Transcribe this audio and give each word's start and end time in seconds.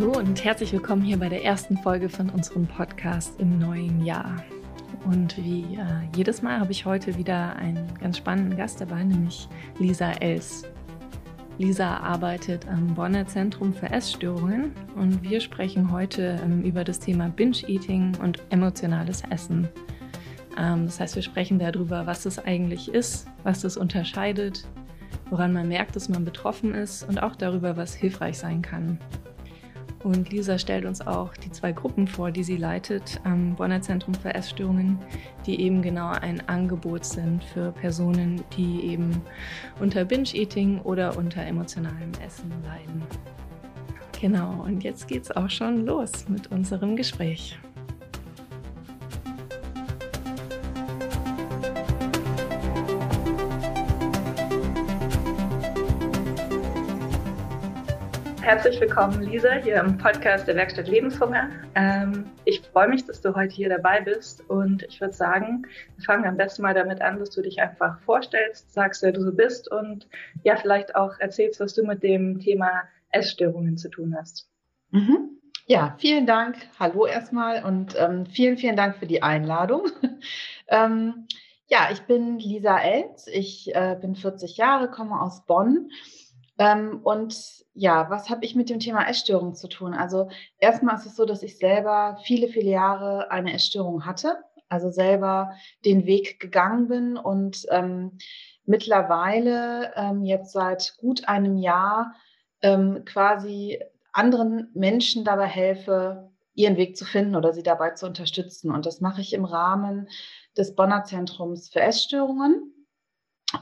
Hallo 0.00 0.12
und 0.16 0.42
herzlich 0.42 0.72
willkommen 0.72 1.02
hier 1.02 1.18
bei 1.18 1.28
der 1.28 1.44
ersten 1.44 1.76
Folge 1.76 2.08
von 2.08 2.30
unserem 2.30 2.66
Podcast 2.66 3.38
im 3.38 3.58
neuen 3.58 4.02
Jahr. 4.02 4.42
Und 5.04 5.36
wie 5.36 5.76
äh, 5.76 6.16
jedes 6.16 6.40
Mal 6.40 6.58
habe 6.58 6.72
ich 6.72 6.86
heute 6.86 7.18
wieder 7.18 7.54
einen 7.56 7.86
ganz 8.00 8.16
spannenden 8.16 8.56
Gast 8.56 8.80
dabei, 8.80 9.04
nämlich 9.04 9.46
Lisa 9.78 10.12
Els. 10.12 10.64
Lisa 11.58 11.98
arbeitet 11.98 12.66
am 12.66 12.94
Bonner 12.94 13.26
Zentrum 13.26 13.74
für 13.74 13.90
Essstörungen 13.90 14.72
und 14.96 15.22
wir 15.22 15.38
sprechen 15.38 15.92
heute 15.92 16.40
ähm, 16.42 16.62
über 16.62 16.82
das 16.82 16.98
Thema 16.98 17.28
Binge-Eating 17.28 18.16
und 18.22 18.42
emotionales 18.48 19.22
Essen. 19.28 19.68
Ähm, 20.56 20.86
das 20.86 20.98
heißt, 20.98 21.14
wir 21.14 21.22
sprechen 21.22 21.58
darüber, 21.58 22.06
was 22.06 22.24
es 22.24 22.38
eigentlich 22.38 22.88
ist, 22.88 23.26
was 23.42 23.64
es 23.64 23.76
unterscheidet, 23.76 24.66
woran 25.28 25.52
man 25.52 25.68
merkt, 25.68 25.94
dass 25.94 26.08
man 26.08 26.24
betroffen 26.24 26.72
ist 26.74 27.06
und 27.06 27.22
auch 27.22 27.36
darüber, 27.36 27.76
was 27.76 27.92
hilfreich 27.92 28.38
sein 28.38 28.62
kann. 28.62 28.98
Und 30.02 30.30
Lisa 30.30 30.58
stellt 30.58 30.86
uns 30.86 31.06
auch 31.06 31.34
die 31.36 31.50
zwei 31.50 31.72
Gruppen 31.72 32.06
vor, 32.06 32.30
die 32.30 32.42
sie 32.42 32.56
leitet 32.56 33.20
am 33.24 33.54
Bonner 33.54 33.82
Zentrum 33.82 34.14
für 34.14 34.34
Essstörungen, 34.34 34.98
die 35.44 35.60
eben 35.60 35.82
genau 35.82 36.08
ein 36.08 36.46
Angebot 36.48 37.04
sind 37.04 37.44
für 37.44 37.70
Personen, 37.72 38.42
die 38.56 38.84
eben 38.84 39.20
unter 39.78 40.06
Binge-Eating 40.06 40.80
oder 40.80 41.18
unter 41.18 41.42
emotionalem 41.44 42.12
Essen 42.24 42.50
leiden. 42.64 43.02
Genau, 44.18 44.62
und 44.64 44.82
jetzt 44.84 45.06
geht's 45.06 45.30
auch 45.30 45.50
schon 45.50 45.84
los 45.84 46.28
mit 46.28 46.50
unserem 46.50 46.96
Gespräch. 46.96 47.58
Herzlich 58.62 58.82
willkommen, 58.82 59.22
Lisa, 59.22 59.52
hier 59.52 59.76
im 59.76 59.96
Podcast 59.96 60.46
der 60.46 60.54
Werkstatt 60.54 60.86
Lebenshunger. 60.86 61.48
Ähm, 61.76 62.26
ich 62.44 62.60
freue 62.60 62.88
mich, 62.88 63.06
dass 63.06 63.22
du 63.22 63.34
heute 63.34 63.54
hier 63.54 63.70
dabei 63.70 64.02
bist 64.02 64.42
und 64.50 64.82
ich 64.82 65.00
würde 65.00 65.14
sagen, 65.14 65.62
wir 65.96 66.04
fangen 66.04 66.26
am 66.26 66.36
besten 66.36 66.60
mal 66.60 66.74
damit 66.74 67.00
an, 67.00 67.18
dass 67.18 67.30
du 67.30 67.40
dich 67.40 67.58
einfach 67.62 67.98
vorstellst, 68.00 68.70
sagst, 68.70 69.02
wer 69.02 69.12
du 69.12 69.22
so 69.22 69.32
bist 69.32 69.72
und 69.72 70.06
ja, 70.42 70.56
vielleicht 70.56 70.94
auch 70.94 71.18
erzählst, 71.20 71.58
was 71.58 71.72
du 71.72 71.86
mit 71.86 72.02
dem 72.02 72.38
Thema 72.38 72.82
Essstörungen 73.08 73.78
zu 73.78 73.88
tun 73.88 74.14
hast. 74.14 74.46
Mhm. 74.90 75.38
Ja, 75.64 75.96
vielen 75.96 76.26
Dank. 76.26 76.56
Hallo 76.78 77.06
erstmal 77.06 77.64
und 77.64 77.94
ähm, 77.98 78.26
vielen, 78.26 78.58
vielen 78.58 78.76
Dank 78.76 78.96
für 78.96 79.06
die 79.06 79.22
Einladung. 79.22 79.84
ähm, 80.68 81.26
ja, 81.68 81.88
ich 81.90 82.02
bin 82.02 82.38
Lisa 82.38 82.78
Elz, 82.78 83.26
ich 83.26 83.74
äh, 83.74 83.96
bin 83.98 84.16
40 84.16 84.58
Jahre, 84.58 84.90
komme 84.90 85.18
aus 85.18 85.46
Bonn 85.46 85.88
ähm, 86.60 87.00
und 87.02 87.64
ja, 87.72 88.10
was 88.10 88.28
habe 88.28 88.44
ich 88.44 88.54
mit 88.54 88.68
dem 88.68 88.80
Thema 88.80 89.08
Essstörung 89.08 89.54
zu 89.54 89.66
tun? 89.66 89.94
Also 89.94 90.28
erstmal 90.58 90.96
ist 90.96 91.06
es 91.06 91.16
so, 91.16 91.24
dass 91.24 91.42
ich 91.42 91.56
selber 91.56 92.18
viele, 92.22 92.48
viele 92.48 92.70
Jahre 92.70 93.30
eine 93.30 93.54
Essstörung 93.54 94.04
hatte, 94.04 94.36
also 94.68 94.90
selber 94.90 95.52
den 95.86 96.04
Weg 96.04 96.38
gegangen 96.38 96.86
bin 96.86 97.16
und 97.16 97.64
ähm, 97.70 98.18
mittlerweile 98.66 99.94
ähm, 99.96 100.22
jetzt 100.22 100.52
seit 100.52 100.96
gut 100.98 101.26
einem 101.28 101.56
Jahr 101.56 102.14
ähm, 102.60 103.06
quasi 103.06 103.80
anderen 104.12 104.68
Menschen 104.74 105.24
dabei 105.24 105.46
helfe, 105.46 106.30
ihren 106.52 106.76
Weg 106.76 106.94
zu 106.94 107.06
finden 107.06 107.36
oder 107.36 107.54
sie 107.54 107.62
dabei 107.62 107.92
zu 107.92 108.04
unterstützen. 108.04 108.70
Und 108.70 108.84
das 108.84 109.00
mache 109.00 109.22
ich 109.22 109.32
im 109.32 109.46
Rahmen 109.46 110.10
des 110.58 110.74
Bonner 110.74 111.04
Zentrums 111.04 111.70
für 111.70 111.80
Essstörungen. 111.80 112.74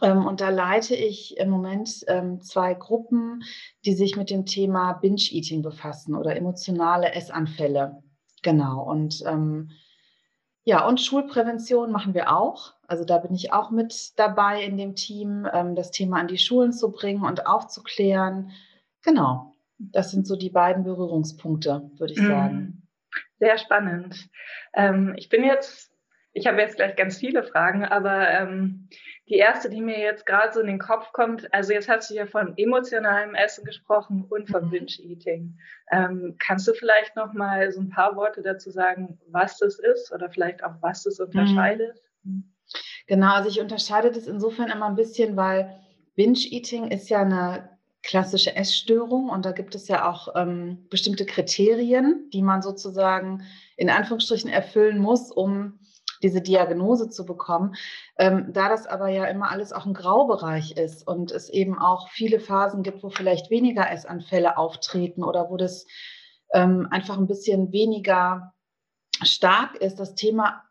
Ähm, 0.02 0.26
und 0.26 0.40
da 0.40 0.50
leite 0.50 0.94
ich 0.94 1.36
im 1.38 1.50
Moment 1.50 2.04
ähm, 2.08 2.40
zwei 2.40 2.74
Gruppen, 2.74 3.42
die 3.84 3.94
sich 3.94 4.16
mit 4.16 4.30
dem 4.30 4.46
Thema 4.46 4.94
Binge-Eating 4.94 5.62
befassen 5.62 6.14
oder 6.14 6.36
emotionale 6.36 7.12
Essanfälle. 7.14 8.02
Genau. 8.42 8.82
Und 8.82 9.22
ähm, 9.26 9.70
ja, 10.64 10.86
und 10.86 11.00
Schulprävention 11.00 11.90
machen 11.90 12.12
wir 12.12 12.36
auch. 12.36 12.74
Also 12.86 13.04
da 13.04 13.18
bin 13.18 13.34
ich 13.34 13.52
auch 13.52 13.70
mit 13.70 14.18
dabei 14.18 14.62
in 14.62 14.76
dem 14.76 14.94
Team, 14.94 15.48
ähm, 15.52 15.74
das 15.74 15.90
Thema 15.90 16.18
an 16.18 16.28
die 16.28 16.38
Schulen 16.38 16.72
zu 16.72 16.92
bringen 16.92 17.24
und 17.24 17.46
aufzuklären. 17.46 18.50
Genau. 19.02 19.56
Das 19.78 20.10
sind 20.10 20.26
so 20.26 20.36
die 20.36 20.50
beiden 20.50 20.84
Berührungspunkte, 20.84 21.90
würde 21.96 22.12
ich 22.12 22.18
sagen. 22.18 22.56
Mhm. 22.56 22.82
Sehr 23.38 23.56
spannend. 23.58 24.28
Ähm, 24.74 25.14
ich 25.16 25.28
bin 25.28 25.44
jetzt, 25.44 25.92
ich 26.32 26.46
habe 26.46 26.60
jetzt 26.60 26.76
gleich 26.76 26.96
ganz 26.96 27.16
viele 27.16 27.44
Fragen, 27.44 27.84
aber 27.84 28.28
ähm, 28.28 28.88
die 29.28 29.36
erste, 29.36 29.68
die 29.68 29.80
mir 29.80 29.98
jetzt 29.98 30.24
gerade 30.24 30.52
so 30.52 30.60
in 30.60 30.66
den 30.66 30.78
Kopf 30.78 31.12
kommt, 31.12 31.52
also 31.52 31.72
jetzt 31.72 31.88
hast 31.88 32.10
du 32.10 32.14
ja 32.14 32.26
von 32.26 32.54
emotionalem 32.56 33.34
Essen 33.34 33.64
gesprochen 33.64 34.24
und 34.28 34.48
von 34.48 34.66
mhm. 34.66 34.70
Binge-Eating. 34.70 35.58
Ähm, 35.90 36.36
kannst 36.38 36.66
du 36.66 36.72
vielleicht 36.72 37.14
noch 37.16 37.34
mal 37.34 37.70
so 37.70 37.80
ein 37.80 37.90
paar 37.90 38.16
Worte 38.16 38.42
dazu 38.42 38.70
sagen, 38.70 39.18
was 39.28 39.58
das 39.58 39.78
ist 39.78 40.12
oder 40.12 40.30
vielleicht 40.30 40.64
auch, 40.64 40.74
was 40.80 41.02
das 41.02 41.20
unterscheidet? 41.20 42.00
Mhm. 42.24 42.44
Genau, 43.06 43.34
also 43.34 43.48
ich 43.48 43.60
unterscheide 43.60 44.10
das 44.10 44.26
insofern 44.26 44.70
immer 44.70 44.86
ein 44.86 44.96
bisschen, 44.96 45.36
weil 45.36 45.78
Binge-Eating 46.16 46.90
ist 46.90 47.08
ja 47.08 47.22
eine 47.22 47.70
klassische 48.02 48.54
Essstörung 48.56 49.28
und 49.28 49.44
da 49.44 49.52
gibt 49.52 49.74
es 49.74 49.88
ja 49.88 50.08
auch 50.08 50.28
ähm, 50.36 50.86
bestimmte 50.88 51.26
Kriterien, 51.26 52.30
die 52.32 52.42
man 52.42 52.62
sozusagen 52.62 53.42
in 53.76 53.90
Anführungsstrichen 53.90 54.50
erfüllen 54.50 54.98
muss, 54.98 55.30
um 55.30 55.78
diese 56.22 56.40
Diagnose 56.40 57.08
zu 57.08 57.24
bekommen. 57.24 57.74
Ähm, 58.18 58.52
da 58.52 58.68
das 58.68 58.86
aber 58.86 59.08
ja 59.08 59.24
immer 59.26 59.50
alles 59.50 59.72
auch 59.72 59.86
ein 59.86 59.94
Graubereich 59.94 60.72
ist 60.72 61.06
und 61.06 61.30
es 61.30 61.48
eben 61.48 61.78
auch 61.78 62.08
viele 62.08 62.40
Phasen 62.40 62.82
gibt, 62.82 63.02
wo 63.02 63.10
vielleicht 63.10 63.50
weniger 63.50 63.90
Essanfälle 63.90 64.58
auftreten 64.58 65.24
oder 65.24 65.50
wo 65.50 65.56
das 65.56 65.86
ähm, 66.52 66.88
einfach 66.90 67.18
ein 67.18 67.26
bisschen 67.26 67.72
weniger 67.72 68.52
stark 69.22 69.76
ist, 69.76 70.00
das 70.00 70.14
Thema 70.14 70.62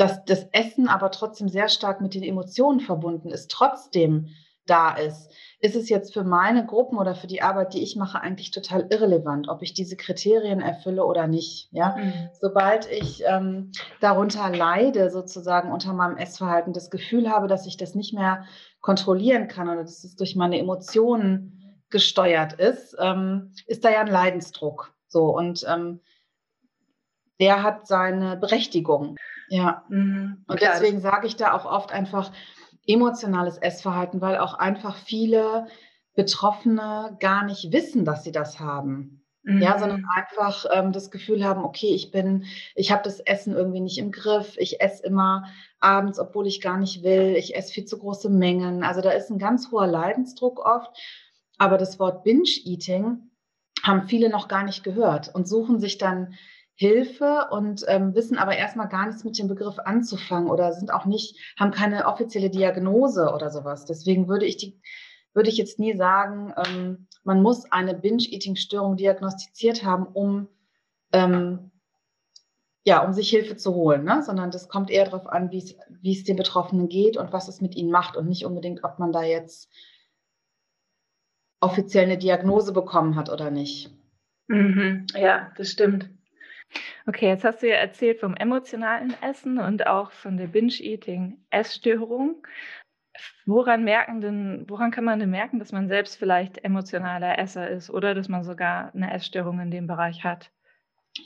dass 0.00 0.24
das 0.24 0.46
Essen 0.52 0.88
aber 0.88 1.10
trotzdem 1.10 1.50
sehr 1.50 1.68
stark 1.68 2.00
mit 2.00 2.14
den 2.14 2.22
Emotionen 2.22 2.80
verbunden 2.80 3.30
ist, 3.30 3.50
trotzdem 3.50 4.28
da 4.70 4.92
ist, 4.94 5.30
ist 5.60 5.76
es 5.76 5.90
jetzt 5.90 6.14
für 6.14 6.24
meine 6.24 6.64
Gruppen 6.64 6.96
oder 6.96 7.14
für 7.14 7.26
die 7.26 7.42
Arbeit, 7.42 7.74
die 7.74 7.82
ich 7.82 7.94
mache, 7.94 8.20
eigentlich 8.20 8.50
total 8.50 8.86
irrelevant, 8.90 9.48
ob 9.48 9.60
ich 9.62 9.74
diese 9.74 9.96
Kriterien 9.96 10.60
erfülle 10.60 11.04
oder 11.04 11.26
nicht. 11.26 11.68
Ja? 11.72 11.96
Mhm. 11.96 12.30
Sobald 12.40 12.90
ich 12.90 13.22
ähm, 13.26 13.72
darunter 14.00 14.48
leide, 14.48 15.10
sozusagen 15.10 15.70
unter 15.70 15.92
meinem 15.92 16.16
Essverhalten, 16.16 16.72
das 16.72 16.90
Gefühl 16.90 17.30
habe, 17.30 17.46
dass 17.46 17.66
ich 17.66 17.76
das 17.76 17.94
nicht 17.94 18.14
mehr 18.14 18.44
kontrollieren 18.80 19.48
kann 19.48 19.68
oder 19.68 19.82
dass 19.82 20.04
es 20.04 20.16
durch 20.16 20.34
meine 20.34 20.58
Emotionen 20.58 21.78
gesteuert 21.90 22.54
ist, 22.54 22.96
ähm, 22.98 23.52
ist 23.66 23.84
da 23.84 23.90
ja 23.90 24.00
ein 24.00 24.06
Leidensdruck. 24.06 24.94
So 25.08 25.36
und 25.36 25.66
ähm, 25.68 26.00
der 27.38 27.62
hat 27.62 27.86
seine 27.86 28.36
Berechtigung. 28.36 29.16
Ja. 29.48 29.84
Mhm. 29.88 30.44
Und 30.46 30.62
deswegen 30.62 31.00
sage 31.00 31.26
ich 31.26 31.36
da 31.36 31.52
auch 31.52 31.66
oft 31.66 31.92
einfach, 31.92 32.30
emotionales 32.92 33.58
Essverhalten, 33.58 34.20
weil 34.20 34.38
auch 34.38 34.54
einfach 34.54 34.96
viele 34.96 35.66
Betroffene 36.14 37.16
gar 37.20 37.44
nicht 37.44 37.72
wissen, 37.72 38.04
dass 38.04 38.24
sie 38.24 38.32
das 38.32 38.60
haben. 38.60 39.20
Mhm. 39.42 39.62
Ja, 39.62 39.78
sondern 39.78 40.04
einfach 40.14 40.66
ähm, 40.72 40.92
das 40.92 41.10
Gefühl 41.10 41.44
haben, 41.44 41.64
okay, 41.64 41.94
ich 41.94 42.10
bin, 42.10 42.44
ich 42.74 42.92
habe 42.92 43.02
das 43.02 43.20
Essen 43.20 43.54
irgendwie 43.54 43.80
nicht 43.80 43.98
im 43.98 44.12
Griff, 44.12 44.54
ich 44.58 44.82
esse 44.82 45.02
immer 45.02 45.46
abends, 45.80 46.18
obwohl 46.18 46.46
ich 46.46 46.60
gar 46.60 46.76
nicht 46.76 47.02
will, 47.02 47.36
ich 47.36 47.56
esse 47.56 47.72
viel 47.72 47.86
zu 47.86 47.98
große 47.98 48.28
Mengen. 48.28 48.82
Also 48.82 49.00
da 49.00 49.10
ist 49.10 49.30
ein 49.30 49.38
ganz 49.38 49.70
hoher 49.70 49.86
Leidensdruck 49.86 50.58
oft. 50.58 50.90
Aber 51.56 51.78
das 51.78 51.98
Wort 51.98 52.24
Binge-Eating 52.24 53.30
haben 53.82 54.08
viele 54.08 54.28
noch 54.28 54.48
gar 54.48 54.64
nicht 54.64 54.84
gehört 54.84 55.34
und 55.34 55.48
suchen 55.48 55.78
sich 55.78 55.98
dann 55.98 56.34
Hilfe 56.80 57.48
und 57.50 57.84
ähm, 57.88 58.14
wissen 58.14 58.38
aber 58.38 58.56
erstmal 58.56 58.88
gar 58.88 59.04
nichts 59.04 59.22
mit 59.22 59.38
dem 59.38 59.48
Begriff 59.48 59.78
anzufangen 59.78 60.48
oder 60.48 60.72
sind 60.72 60.90
auch 60.90 61.04
nicht, 61.04 61.36
haben 61.58 61.72
keine 61.72 62.06
offizielle 62.06 62.48
Diagnose 62.48 63.34
oder 63.34 63.50
sowas. 63.50 63.84
Deswegen 63.84 64.28
würde 64.28 64.46
ich 64.46 64.56
die, 64.56 64.80
würde 65.34 65.50
ich 65.50 65.58
jetzt 65.58 65.78
nie 65.78 65.94
sagen, 65.94 66.54
ähm, 66.56 67.06
man 67.22 67.42
muss 67.42 67.70
eine 67.70 67.92
Binge-Eating-Störung 67.92 68.96
diagnostiziert 68.96 69.84
haben, 69.84 70.06
um 70.06 70.48
ähm, 71.12 71.70
ja, 72.82 73.04
um 73.04 73.12
sich 73.12 73.28
Hilfe 73.28 73.58
zu 73.58 73.74
holen, 73.74 74.04
ne? 74.04 74.22
sondern 74.22 74.50
das 74.50 74.70
kommt 74.70 74.88
eher 74.88 75.04
darauf 75.04 75.26
an, 75.26 75.50
wie 75.50 76.12
es 76.12 76.24
den 76.24 76.36
Betroffenen 76.36 76.88
geht 76.88 77.18
und 77.18 77.30
was 77.30 77.48
es 77.48 77.60
mit 77.60 77.76
ihnen 77.76 77.90
macht 77.90 78.16
und 78.16 78.26
nicht 78.26 78.46
unbedingt, 78.46 78.84
ob 78.84 78.98
man 78.98 79.12
da 79.12 79.22
jetzt 79.22 79.70
offiziell 81.60 82.04
eine 82.04 82.16
Diagnose 82.16 82.72
bekommen 82.72 83.16
hat 83.16 83.28
oder 83.28 83.50
nicht. 83.50 83.94
Mhm. 84.48 85.08
Ja, 85.14 85.52
das 85.58 85.72
stimmt. 85.72 86.08
Okay, 87.06 87.28
jetzt 87.28 87.44
hast 87.44 87.62
du 87.62 87.68
ja 87.68 87.76
erzählt 87.76 88.20
vom 88.20 88.34
emotionalen 88.34 89.14
Essen 89.22 89.58
und 89.58 89.86
auch 89.86 90.12
von 90.12 90.36
der 90.36 90.46
Binge-Eating-Essstörung. 90.46 92.46
Woran 93.46 93.84
merken 93.84 94.20
denn, 94.20 94.64
woran 94.68 94.90
kann 94.90 95.04
man 95.04 95.18
denn 95.18 95.30
merken, 95.30 95.58
dass 95.58 95.72
man 95.72 95.88
selbst 95.88 96.16
vielleicht 96.16 96.62
emotionaler 96.64 97.38
Esser 97.38 97.68
ist 97.68 97.90
oder 97.90 98.14
dass 98.14 98.28
man 98.28 98.44
sogar 98.44 98.94
eine 98.94 99.12
Essstörung 99.12 99.60
in 99.60 99.70
dem 99.70 99.86
Bereich 99.86 100.24
hat? 100.24 100.50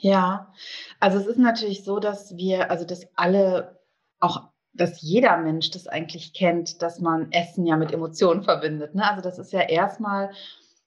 Ja, 0.00 0.52
also 1.00 1.18
es 1.18 1.26
ist 1.26 1.38
natürlich 1.38 1.84
so, 1.84 2.00
dass 2.00 2.36
wir, 2.36 2.70
also 2.70 2.86
dass 2.86 3.06
alle, 3.16 3.80
auch 4.20 4.48
dass 4.72 5.02
jeder 5.02 5.36
Mensch 5.36 5.70
das 5.70 5.86
eigentlich 5.86 6.32
kennt, 6.32 6.82
dass 6.82 7.00
man 7.00 7.30
Essen 7.30 7.66
ja 7.66 7.76
mit 7.76 7.92
Emotionen 7.92 8.42
verbindet. 8.42 8.94
Ne? 8.94 9.08
Also 9.08 9.22
das 9.22 9.38
ist 9.38 9.52
ja 9.52 9.60
erstmal 9.60 10.30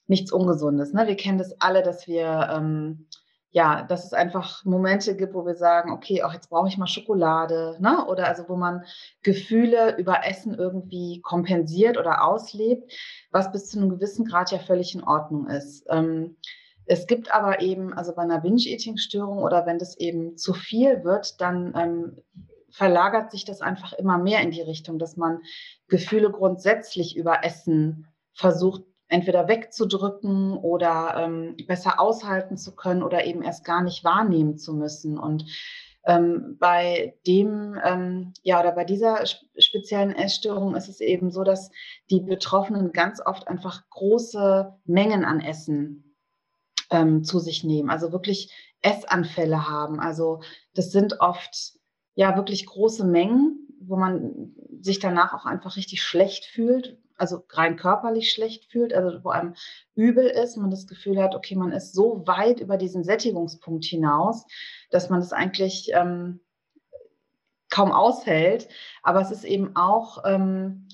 nichts 0.07 0.31
Ungesundes. 0.31 0.93
Ne? 0.93 1.07
Wir 1.07 1.15
kennen 1.15 1.37
das 1.37 1.61
alle, 1.61 1.83
dass 1.83 2.07
wir 2.07 2.49
ähm, 2.51 3.07
ja, 3.51 3.83
dass 3.83 4.05
es 4.05 4.13
einfach 4.13 4.65
Momente 4.65 5.15
gibt, 5.15 5.33
wo 5.33 5.45
wir 5.45 5.55
sagen, 5.55 5.91
okay, 5.91 6.21
auch 6.23 6.33
jetzt 6.33 6.49
brauche 6.49 6.67
ich 6.67 6.77
mal 6.77 6.87
Schokolade, 6.87 7.77
ne? 7.79 8.05
Oder 8.07 8.27
also 8.27 8.47
wo 8.49 8.55
man 8.55 8.83
Gefühle 9.23 9.97
über 9.97 10.25
Essen 10.25 10.53
irgendwie 10.53 11.21
kompensiert 11.21 11.97
oder 11.97 12.23
auslebt, 12.25 12.91
was 13.31 13.51
bis 13.51 13.69
zu 13.69 13.79
einem 13.79 13.89
gewissen 13.89 14.25
Grad 14.25 14.51
ja 14.51 14.59
völlig 14.59 14.93
in 14.93 15.03
Ordnung 15.03 15.47
ist. 15.47 15.85
Ähm, 15.89 16.37
es 16.85 17.07
gibt 17.07 17.33
aber 17.33 17.61
eben, 17.61 17.93
also 17.93 18.15
bei 18.15 18.21
einer 18.21 18.39
Binge-Eating-Störung 18.39 19.39
oder 19.39 19.65
wenn 19.65 19.77
das 19.77 19.97
eben 19.97 20.37
zu 20.37 20.53
viel 20.53 21.03
wird, 21.03 21.39
dann 21.41 21.73
ähm, 21.75 22.17
verlagert 22.69 23.31
sich 23.31 23.43
das 23.43 23.61
einfach 23.61 23.93
immer 23.93 24.17
mehr 24.17 24.41
in 24.41 24.51
die 24.51 24.61
Richtung, 24.61 24.99
dass 24.99 25.17
man 25.17 25.41
Gefühle 25.87 26.31
grundsätzlich 26.31 27.17
über 27.17 27.43
Essen 27.43 28.07
versucht 28.33 28.83
entweder 29.09 29.47
wegzudrücken 29.47 30.57
oder 30.57 31.15
ähm, 31.17 31.55
besser 31.67 31.99
aushalten 31.99 32.57
zu 32.57 32.75
können 32.75 33.03
oder 33.03 33.25
eben 33.25 33.41
erst 33.41 33.63
gar 33.63 33.81
nicht 33.81 34.03
wahrnehmen 34.03 34.57
zu 34.57 34.73
müssen. 34.73 35.17
Und 35.17 35.45
ähm, 36.05 36.57
bei 36.59 37.17
dem, 37.25 37.77
ähm, 37.83 38.33
ja, 38.43 38.59
oder 38.59 38.71
bei 38.71 38.85
dieser 38.85 39.25
speziellen 39.25 40.15
Essstörung 40.15 40.75
ist 40.75 40.87
es 40.87 41.01
eben 41.01 41.31
so, 41.31 41.43
dass 41.43 41.69
die 42.09 42.21
Betroffenen 42.21 42.91
ganz 42.91 43.21
oft 43.25 43.47
einfach 43.47 43.89
große 43.89 44.73
Mengen 44.85 45.25
an 45.25 45.41
Essen 45.41 46.15
ähm, 46.89 47.23
zu 47.23 47.39
sich 47.39 47.63
nehmen, 47.63 47.89
also 47.89 48.11
wirklich 48.11 48.53
Essanfälle 48.81 49.69
haben. 49.69 49.99
Also 49.99 50.41
das 50.73 50.91
sind 50.91 51.19
oft 51.19 51.73
ja 52.15 52.35
wirklich 52.35 52.65
große 52.65 53.05
Mengen, 53.05 53.67
wo 53.81 53.97
man 53.97 54.55
sich 54.79 54.99
danach 54.99 55.33
auch 55.33 55.45
einfach 55.45 55.75
richtig 55.75 56.01
schlecht 56.01 56.45
fühlt, 56.45 56.97
also 57.17 57.43
rein 57.49 57.75
körperlich 57.75 58.31
schlecht 58.31 58.65
fühlt, 58.65 58.93
also 58.93 59.23
wo 59.23 59.29
einem 59.29 59.55
übel 59.95 60.25
ist, 60.25 60.57
man 60.57 60.71
das 60.71 60.87
Gefühl 60.87 61.21
hat, 61.21 61.35
okay, 61.35 61.55
man 61.55 61.71
ist 61.71 61.93
so 61.93 62.25
weit 62.25 62.59
über 62.59 62.77
diesen 62.77 63.03
Sättigungspunkt 63.03 63.85
hinaus, 63.85 64.45
dass 64.91 65.09
man 65.09 65.19
das 65.19 65.33
eigentlich 65.33 65.91
ähm, 65.93 66.39
kaum 67.69 67.91
aushält. 67.91 68.67
Aber 69.03 69.21
es 69.21 69.31
ist 69.31 69.43
eben 69.43 69.75
auch 69.75 70.23
ähm, 70.25 70.87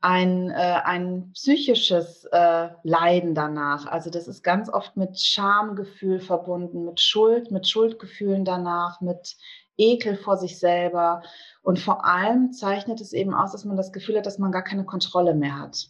ein, 0.00 0.50
äh, 0.50 0.80
ein 0.84 1.30
psychisches 1.32 2.24
äh, 2.24 2.68
Leiden 2.82 3.34
danach. 3.34 3.86
Also 3.86 4.10
das 4.10 4.28
ist 4.28 4.42
ganz 4.42 4.68
oft 4.68 4.96
mit 4.96 5.18
Schamgefühl 5.20 6.18
verbunden, 6.18 6.84
mit 6.84 7.00
Schuld, 7.00 7.50
mit 7.50 7.68
Schuldgefühlen 7.68 8.44
danach, 8.44 9.00
mit 9.00 9.36
Ekel 9.76 10.16
vor 10.16 10.36
sich 10.36 10.58
selber. 10.58 11.22
Und 11.62 11.78
vor 11.78 12.04
allem 12.04 12.52
zeichnet 12.52 13.00
es 13.00 13.12
eben 13.12 13.34
aus, 13.34 13.52
dass 13.52 13.64
man 13.64 13.76
das 13.76 13.92
Gefühl 13.92 14.18
hat, 14.18 14.26
dass 14.26 14.38
man 14.38 14.52
gar 14.52 14.64
keine 14.64 14.84
Kontrolle 14.84 15.34
mehr 15.34 15.58
hat. 15.58 15.88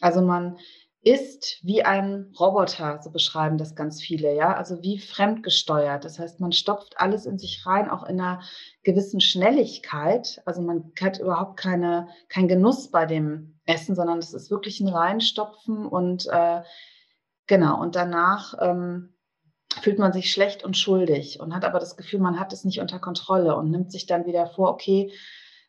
Also 0.00 0.20
man 0.20 0.58
ist 1.04 1.58
wie 1.62 1.82
ein 1.82 2.32
Roboter, 2.38 3.00
so 3.02 3.10
beschreiben 3.10 3.58
das 3.58 3.74
ganz 3.74 4.00
viele, 4.00 4.36
ja, 4.36 4.54
also 4.56 4.82
wie 4.82 5.00
fremdgesteuert. 5.00 6.04
Das 6.04 6.20
heißt, 6.20 6.40
man 6.40 6.52
stopft 6.52 6.94
alles 6.98 7.26
in 7.26 7.38
sich 7.38 7.66
rein, 7.66 7.90
auch 7.90 8.04
in 8.04 8.20
einer 8.20 8.40
gewissen 8.84 9.20
Schnelligkeit. 9.20 10.40
Also 10.44 10.62
man 10.62 10.92
hat 11.00 11.18
überhaupt 11.18 11.58
keine, 11.58 12.08
kein 12.28 12.46
Genuss 12.46 12.90
bei 12.92 13.04
dem 13.04 13.58
Essen, 13.66 13.96
sondern 13.96 14.18
es 14.18 14.32
ist 14.32 14.50
wirklich 14.52 14.80
ein 14.80 14.88
Reinstopfen 14.88 15.86
und 15.86 16.28
äh, 16.30 16.62
genau, 17.48 17.80
und 17.80 17.96
danach 17.96 18.54
ähm, 18.60 19.14
fühlt 19.74 19.98
man 19.98 20.12
sich 20.12 20.30
schlecht 20.30 20.64
und 20.64 20.76
schuldig 20.76 21.40
und 21.40 21.54
hat 21.54 21.64
aber 21.64 21.78
das 21.78 21.96
Gefühl, 21.96 22.20
man 22.20 22.38
hat 22.38 22.52
es 22.52 22.64
nicht 22.64 22.80
unter 22.80 22.98
Kontrolle 22.98 23.56
und 23.56 23.70
nimmt 23.70 23.92
sich 23.92 24.06
dann 24.06 24.26
wieder 24.26 24.46
vor, 24.46 24.70
okay, 24.70 25.12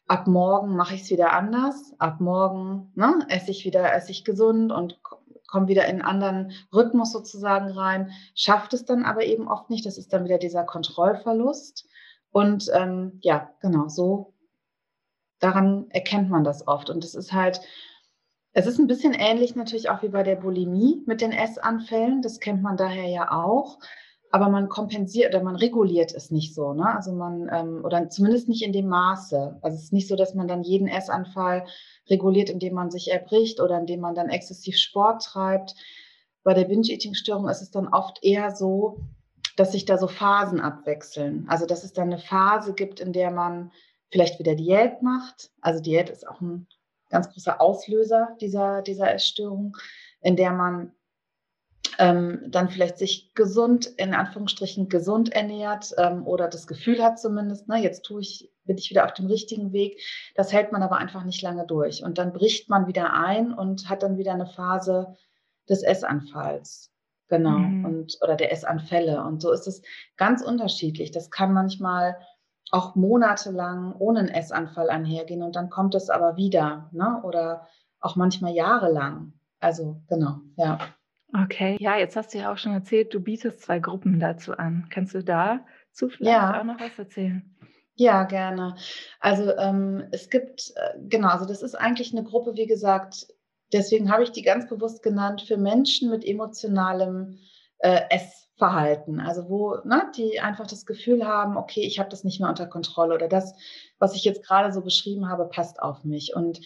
ab 0.08 0.28
morgen 0.28 0.76
mache 0.76 0.96
ich 0.96 1.02
es 1.02 1.10
wieder 1.10 1.34
anders, 1.34 1.94
ab 1.98 2.20
morgen 2.20 2.92
ne, 2.96 3.26
esse 3.30 3.52
ich 3.52 3.66
wieder, 3.66 3.94
esse 3.94 4.12
ich 4.12 4.26
gesund 4.26 4.72
und 4.72 5.00
komme 5.48 5.68
wieder 5.68 5.86
in 5.86 6.02
einen 6.02 6.02
anderen 6.02 6.52
Rhythmus 6.74 7.12
sozusagen 7.12 7.70
rein, 7.70 8.12
schafft 8.36 8.74
es 8.74 8.86
dann 8.86 9.06
aber 9.06 9.24
eben 9.24 9.48
oft 9.48 9.70
nicht, 9.70 9.86
das 9.86 9.98
ist 9.98 10.12
dann 10.12 10.26
wieder 10.26 10.40
dieser 10.40 10.64
Kontrollverlust 10.64 11.88
und 12.32 12.70
ähm, 12.74 13.20
ja, 13.22 13.52
genau, 13.62 13.88
so 13.88 14.34
daran 15.40 15.90
erkennt 15.90 16.30
man 16.30 16.44
das 16.44 16.68
oft 16.68 16.90
und 16.90 17.04
es 17.04 17.16
ist 17.16 17.34
halt 17.34 17.62
es 18.54 18.68
ist 18.68 18.80
ein 18.80 18.88
bisschen 18.88 19.14
ähnlich 19.14 19.56
natürlich 19.56 19.90
auch 19.90 20.04
wie 20.04 20.10
bei 20.10 20.22
der 20.22 20.36
Bulimie 20.36 21.02
mit 21.08 21.22
den 21.22 21.32
Essanfällen. 21.32 22.22
Das 22.22 22.40
kennt 22.40 22.62
man 22.62 22.78
daher 22.78 23.08
ja 23.08 23.32
auch. 23.32 23.80
Aber 24.30 24.50
man 24.50 24.70
kompensiert 24.70 25.34
oder 25.34 25.44
man 25.44 25.56
reguliert 25.56 26.14
es 26.14 26.32
nicht 26.32 26.56
so. 26.56 26.74
Ne? 26.74 26.96
Also 26.96 27.14
man, 27.14 27.50
ähm, 27.52 27.82
oder 27.84 28.10
zumindest 28.10 28.50
nicht 28.50 28.64
in 28.64 28.74
dem 28.74 28.88
Maße. 28.88 29.60
Also 29.62 29.76
es 29.76 29.86
ist 29.86 29.94
nicht 29.94 30.08
so, 30.08 30.16
dass 30.16 30.34
man 30.34 30.48
dann 30.48 30.64
jeden 30.64 30.88
Essanfall 30.88 31.66
reguliert, 32.10 32.50
indem 32.50 32.74
man 32.74 32.90
sich 32.90 33.12
erbricht 33.12 33.60
oder 33.60 33.78
indem 33.78 34.00
man 34.02 34.16
dann 34.16 34.30
exzessiv 34.30 34.78
Sport 34.78 35.24
treibt. 35.24 35.76
Bei 36.44 36.54
der 36.54 36.66
Binge-Eating-Störung 36.66 37.48
ist 37.48 37.62
es 37.62 37.72
dann 37.72 37.88
oft 37.88 38.24
eher 38.24 38.56
so, 38.56 39.00
dass 39.56 39.72
sich 39.72 39.86
da 39.86 39.98
so 39.98 40.08
Phasen 40.08 40.60
abwechseln. 40.60 41.46
Also 41.48 41.66
dass 41.66 41.84
es 41.84 41.94
dann 41.94 42.12
eine 42.12 42.20
Phase 42.20 42.74
gibt, 42.74 43.00
in 43.00 43.14
der 43.14 43.32
man 43.32 43.72
vielleicht 44.12 44.40
wieder 44.40 44.56
Diät 44.56 45.02
macht. 45.02 45.52
Also 45.62 45.82
Diät 45.82 46.10
ist 46.10 46.28
auch 46.28 46.42
ein 46.42 46.68
ganz 47.14 47.32
großer 47.32 47.62
Auslöser 47.62 48.36
dieser, 48.42 48.82
dieser 48.82 49.14
Essstörung, 49.14 49.78
in 50.22 50.36
der 50.36 50.52
man 50.52 50.92
ähm, 52.00 52.46
dann 52.48 52.70
vielleicht 52.70 52.98
sich 52.98 53.34
gesund, 53.36 53.86
in 53.86 54.14
Anführungsstrichen 54.14 54.90
gesund 54.90 55.32
ernährt 55.32 55.94
ähm, 55.98 56.26
oder 56.26 56.48
das 56.48 56.68
Gefühl 56.68 57.04
hat 57.04 57.20
zumindest, 57.20 57.68
ne, 57.68 57.78
jetzt 57.82 58.04
tue 58.04 58.22
ich, 58.22 58.52
bin 58.66 58.78
ich 58.78 58.90
wieder 58.90 59.06
auf 59.06 59.14
dem 59.14 59.28
richtigen 59.28 59.72
Weg. 59.74 60.02
Das 60.36 60.52
hält 60.52 60.72
man 60.72 60.82
aber 60.82 60.98
einfach 60.98 61.24
nicht 61.24 61.42
lange 61.42 61.66
durch. 61.66 62.04
Und 62.04 62.18
dann 62.18 62.34
bricht 62.34 62.70
man 62.70 62.88
wieder 62.88 63.14
ein 63.14 63.54
und 63.54 63.90
hat 63.90 64.04
dann 64.04 64.18
wieder 64.18 64.34
eine 64.34 64.48
Phase 64.48 65.16
des 65.70 65.84
Essanfalls. 65.84 66.92
Genau. 67.28 67.60
Mhm. 67.60 67.86
Und, 67.86 68.18
oder 68.22 68.36
der 68.36 68.52
Essanfälle. 68.52 69.24
Und 69.24 69.42
so 69.42 69.52
ist 69.52 69.68
es 69.68 69.82
ganz 70.18 70.42
unterschiedlich. 70.42 71.12
Das 71.12 71.30
kann 71.30 71.54
manchmal 71.54 72.18
auch 72.72 72.96
monatelang 72.96 73.94
ohne 73.98 74.20
einen 74.20 74.30
Essanfall 74.30 74.90
einhergehen 74.90 75.44
und 75.44 75.56
dann 75.56 75.70
kommt 75.70 75.96
es 75.96 76.10
aber 76.10 76.38
wieder, 76.38 76.90
ne? 76.92 77.22
Oder 77.24 77.68
auch 78.00 78.16
manchmal 78.16 78.54
jahrelang. 78.54 79.34
Also 79.60 80.02
genau, 80.08 80.40
ja. 80.58 80.80
Okay, 81.46 81.78
ja, 81.80 81.98
jetzt 81.98 82.16
hast 82.16 82.34
du 82.34 82.38
ja 82.38 82.52
auch 82.52 82.58
schon 82.58 82.74
erzählt, 82.74 83.14
du 83.14 83.20
bietest 83.20 83.62
zwei 83.62 83.80
Gruppen 83.80 84.20
dazu 84.20 84.56
an. 84.56 84.88
Kannst 84.90 85.16
du 85.16 85.24
dazu 85.24 86.10
vielleicht 86.10 86.24
ja. 86.24 86.60
auch 86.60 86.64
noch 86.64 86.80
was 86.80 86.98
erzählen? 86.98 87.44
Ja, 87.96 88.24
gerne. 88.24 88.76
Also 89.20 89.56
ähm, 89.58 90.04
es 90.12 90.30
gibt, 90.30 90.74
äh, 90.76 90.98
genau, 91.08 91.30
also 91.30 91.46
das 91.46 91.62
ist 91.62 91.76
eigentlich 91.76 92.12
eine 92.12 92.24
Gruppe, 92.24 92.56
wie 92.56 92.66
gesagt, 92.66 93.28
deswegen 93.72 94.12
habe 94.12 94.24
ich 94.24 94.32
die 94.32 94.42
ganz 94.42 94.68
bewusst 94.68 95.04
genannt, 95.04 95.42
für 95.42 95.58
Menschen 95.58 96.10
mit 96.10 96.26
emotionalem 96.26 97.40
äh, 97.80 98.02
Ess. 98.10 98.43
Verhalten. 98.58 99.20
Also 99.20 99.50
wo 99.50 99.78
ne, 99.84 100.12
die 100.16 100.40
einfach 100.40 100.68
das 100.68 100.86
Gefühl 100.86 101.26
haben, 101.26 101.58
okay, 101.58 101.82
ich 101.82 102.00
habe 102.00 102.10
das 102.10 102.24
nicht 102.24 102.40
mehr 102.40 102.50
unter 102.50 102.68
Kontrolle 102.68 103.16
oder 103.16 103.28
das, 103.28 103.56
was 103.98 104.16
ich 104.16 104.24
jetzt 104.24 104.46
gerade 104.46 104.72
so 104.72 104.82
beschrieben 104.82 105.28
habe, 105.28 105.46
passt 105.46 105.82
auf 105.82 106.04
mich. 106.04 106.36
Und 106.36 106.62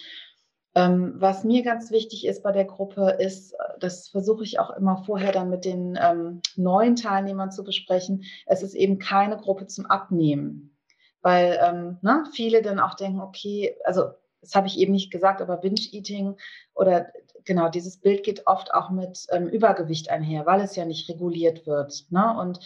ähm, 0.74 1.14
was 1.16 1.44
mir 1.44 1.62
ganz 1.62 1.90
wichtig 1.90 2.26
ist 2.26 2.42
bei 2.42 2.52
der 2.52 2.66
Gruppe, 2.66 3.16
ist, 3.18 3.56
das 3.80 4.08
versuche 4.08 4.44
ich 4.44 4.60
auch 4.60 4.70
immer 4.70 5.02
vorher 5.04 5.32
dann 5.32 5.48
mit 5.48 5.64
den 5.64 5.98
ähm, 6.00 6.42
neuen 6.56 6.94
Teilnehmern 6.94 7.50
zu 7.50 7.64
besprechen, 7.64 8.24
es 8.46 8.62
ist 8.62 8.74
eben 8.74 8.98
keine 8.98 9.38
Gruppe 9.38 9.66
zum 9.66 9.86
Abnehmen. 9.86 10.76
Weil 11.22 11.58
ähm, 11.62 11.98
ne, 12.02 12.24
viele 12.32 12.60
dann 12.60 12.80
auch 12.80 12.94
denken, 12.94 13.20
okay, 13.20 13.74
also 13.84 14.10
das 14.40 14.54
habe 14.54 14.68
ich 14.68 14.78
eben 14.78 14.92
nicht 14.92 15.10
gesagt, 15.10 15.40
aber 15.40 15.56
Binge-Eating 15.56 16.36
oder 16.74 17.08
genau, 17.48 17.68
dieses 17.68 17.96
Bild 17.96 18.22
geht 18.22 18.46
oft 18.46 18.72
auch 18.72 18.90
mit 18.90 19.26
ähm, 19.30 19.48
Übergewicht 19.48 20.10
einher, 20.10 20.46
weil 20.46 20.60
es 20.60 20.76
ja 20.76 20.84
nicht 20.84 21.08
reguliert 21.08 21.66
wird. 21.66 22.04
Ne? 22.10 22.38
Und 22.38 22.60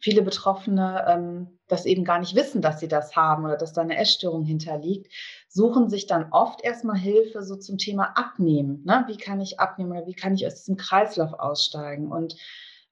viele 0.00 0.22
Betroffene 0.22 1.04
ähm, 1.08 1.58
das 1.66 1.86
eben 1.86 2.04
gar 2.04 2.20
nicht 2.20 2.36
wissen, 2.36 2.62
dass 2.62 2.78
sie 2.78 2.86
das 2.86 3.16
haben 3.16 3.44
oder 3.44 3.56
dass 3.56 3.72
da 3.72 3.80
eine 3.80 3.96
Essstörung 3.96 4.44
hinterliegt, 4.44 5.12
suchen 5.48 5.88
sich 5.88 6.06
dann 6.06 6.28
oft 6.30 6.62
erstmal 6.62 6.98
Hilfe 6.98 7.42
so 7.42 7.56
zum 7.56 7.78
Thema 7.78 8.12
Abnehmen. 8.16 8.84
Ne? 8.84 9.04
Wie 9.08 9.16
kann 9.16 9.40
ich 9.40 9.58
abnehmen 9.58 9.90
oder 9.90 10.06
wie 10.06 10.14
kann 10.14 10.34
ich 10.34 10.46
aus 10.46 10.56
diesem 10.56 10.76
Kreislauf 10.76 11.32
aussteigen? 11.32 12.12
Und 12.12 12.36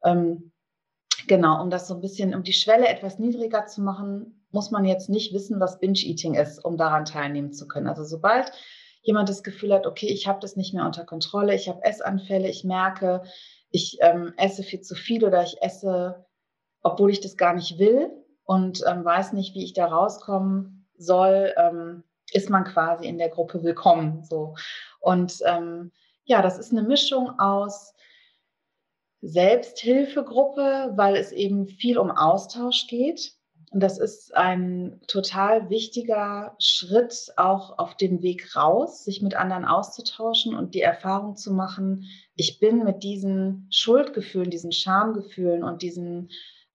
ähm, 0.03 0.51
genau, 1.29 1.63
um 1.63 1.71
das 1.71 1.87
so 1.87 1.95
ein 1.95 2.01
bisschen, 2.01 2.35
um 2.35 2.43
die 2.43 2.53
Schwelle 2.53 2.89
etwas 2.89 3.19
niedriger 3.19 3.67
zu 3.67 3.83
machen, 3.83 4.47
muss 4.51 4.71
man 4.71 4.87
jetzt 4.87 5.11
nicht 5.11 5.35
wissen, 5.35 5.61
was 5.61 5.79
Binge-Eating 5.79 6.35
ist, 6.35 6.65
um 6.65 6.79
daran 6.79 7.05
teilnehmen 7.05 7.53
zu 7.53 7.69
können. 7.69 7.87
Also 7.87 8.03
sobald 8.03 8.51
jemand 9.09 9.31
das 9.31 9.43
Gefühl 9.43 9.73
hat, 9.73 9.87
okay, 9.87 10.07
ich 10.07 10.29
habe 10.29 10.39
das 10.39 10.55
nicht 10.55 10.75
mehr 10.75 10.85
unter 10.85 11.07
Kontrolle, 11.07 11.55
ich 11.55 11.67
habe 11.67 11.83
Essanfälle, 11.83 12.47
ich 12.47 12.63
merke, 12.63 13.23
ich 13.71 13.97
ähm, 14.03 14.35
esse 14.37 14.63
viel 14.63 14.83
zu 14.83 14.95
viel 14.95 15.25
oder 15.25 15.43
ich 15.43 15.63
esse, 15.63 16.27
obwohl 16.83 17.11
ich 17.11 17.21
das 17.21 17.39
gar 17.39 17.55
nicht 17.55 17.79
will 17.79 18.11
und 18.45 18.85
ähm, 18.87 19.07
weiß 19.07 19.33
nicht, 19.33 19.55
wie 19.55 19.65
ich 19.65 19.73
da 19.73 19.87
rauskommen 19.87 20.87
soll, 20.99 21.55
ähm, 21.57 22.05
ist 22.33 22.51
man 22.51 22.65
quasi 22.65 23.07
in 23.07 23.17
der 23.17 23.31
Gruppe 23.31 23.63
willkommen. 23.63 24.25
So. 24.25 24.57
Und 25.01 25.39
ähm, 25.47 25.91
ja, 26.25 26.43
das 26.43 26.59
ist 26.59 26.73
eine 26.73 26.83
Mischung 26.83 27.39
aus 27.39 27.95
Selbsthilfegruppe, 29.23 30.93
weil 30.97 31.17
es 31.17 31.33
eben 31.33 31.67
viel 31.67 31.97
um 31.97 32.11
Austausch 32.11 32.87
geht. 32.89 33.38
Das 33.73 33.99
ist 33.99 34.35
ein 34.35 35.01
total 35.07 35.69
wichtiger 35.69 36.57
Schritt 36.59 37.33
auch 37.37 37.79
auf 37.79 37.97
dem 37.97 38.23
Weg 38.23 38.57
raus, 38.57 39.05
sich 39.05 39.21
mit 39.21 39.35
anderen 39.35 39.65
auszutauschen 39.65 40.55
und 40.55 40.75
die 40.75 40.81
Erfahrung 40.81 41.37
zu 41.37 41.53
machen, 41.53 42.05
ich 42.35 42.61
bin 42.61 42.85
mit 42.85 43.03
diesen 43.03 43.69
Schuldgefühlen, 43.71 44.51
diesen 44.51 44.73
Schamgefühlen 44.73 45.65
und 45.65 45.83
diesen, 45.83 46.31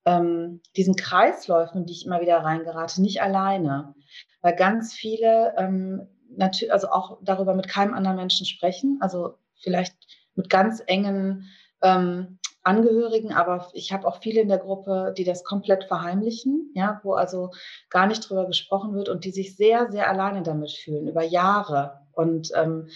ähm, 0.06 0.62
diesen 0.76 0.96
Kreisläufen, 0.96 1.86
die 1.86 1.94
ich 1.94 2.06
immer 2.06 2.22
wieder 2.22 2.38
reingerate, 2.38 3.02
nicht 3.02 3.22
alleine. 3.22 3.96
Weil 4.42 4.56
ganz 4.56 4.94
viele 4.94 5.56
ähm, 5.58 6.08
natürlich, 6.36 6.74
also 6.74 6.90
auch 6.90 7.18
darüber 7.24 7.56
mit 7.56 7.68
keinem 7.68 7.94
anderen 7.94 8.18
Menschen 8.18 8.46
sprechen, 8.46 8.98
also 9.02 9.36
vielleicht 9.62 9.96
mit 10.36 10.50
ganz 10.50 10.84
engen 10.86 11.48
ähm, 11.82 12.40
Angehörigen, 12.64 13.34
aber 13.34 13.70
ich 13.74 13.92
habe 13.92 14.08
auch 14.08 14.22
viele 14.22 14.42
in 14.42 14.48
der 14.48 14.58
Gruppe, 14.58 15.14
die 15.18 15.26
das 15.26 15.44
komplett 15.44 15.84
verheimlichen, 15.84 16.72
ja, 16.76 17.02
wo 17.04 17.14
also 17.14 17.52
gar 17.90 18.08
nicht 18.08 18.28
drüber 18.28 18.46
gesprochen 18.46 18.94
wird 18.94 19.10
und 19.10 19.26
die 19.26 19.32
sich 19.32 19.56
sehr, 19.58 19.92
sehr 19.92 20.10
alleine 20.10 20.44
damit 20.44 20.72
fühlen, 20.72 21.08
über 21.08 21.24
Jahre. 21.24 22.00
Und 22.14 22.52
ähm, 22.56 22.88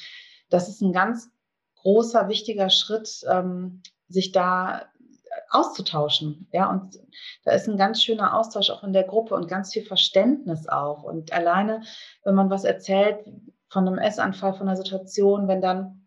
das 0.50 0.70
ist 0.70 0.82
ein 0.82 0.94
ganz 0.94 1.30
großer, 1.82 2.30
wichtiger 2.30 2.70
Schritt, 2.70 3.26
ähm, 3.30 3.82
sich 4.08 4.32
da 4.32 4.84
auszutauschen. 5.50 6.48
Ja, 6.52 6.70
und 6.70 7.00
da 7.44 7.52
ist 7.52 7.68
ein 7.68 7.78
ganz 7.78 8.02
schöner 8.02 8.38
Austausch 8.38 8.70
auch 8.70 8.84
in 8.84 8.94
der 8.94 9.04
Gruppe 9.04 9.36
und 9.36 9.48
ganz 9.48 9.74
viel 9.74 9.84
Verständnis 9.84 10.68
auch. 10.68 11.04
Und 11.04 11.34
alleine, 11.34 11.84
wenn 12.24 12.36
man 12.36 12.50
was 12.50 12.64
erzählt 12.64 13.20
von 13.70 13.88
einem 13.88 13.98
Essanfall, 13.98 14.54
von 14.54 14.68
einer 14.68 14.78
Situation, 14.78 15.48
wenn 15.48 15.62
dann 15.62 16.07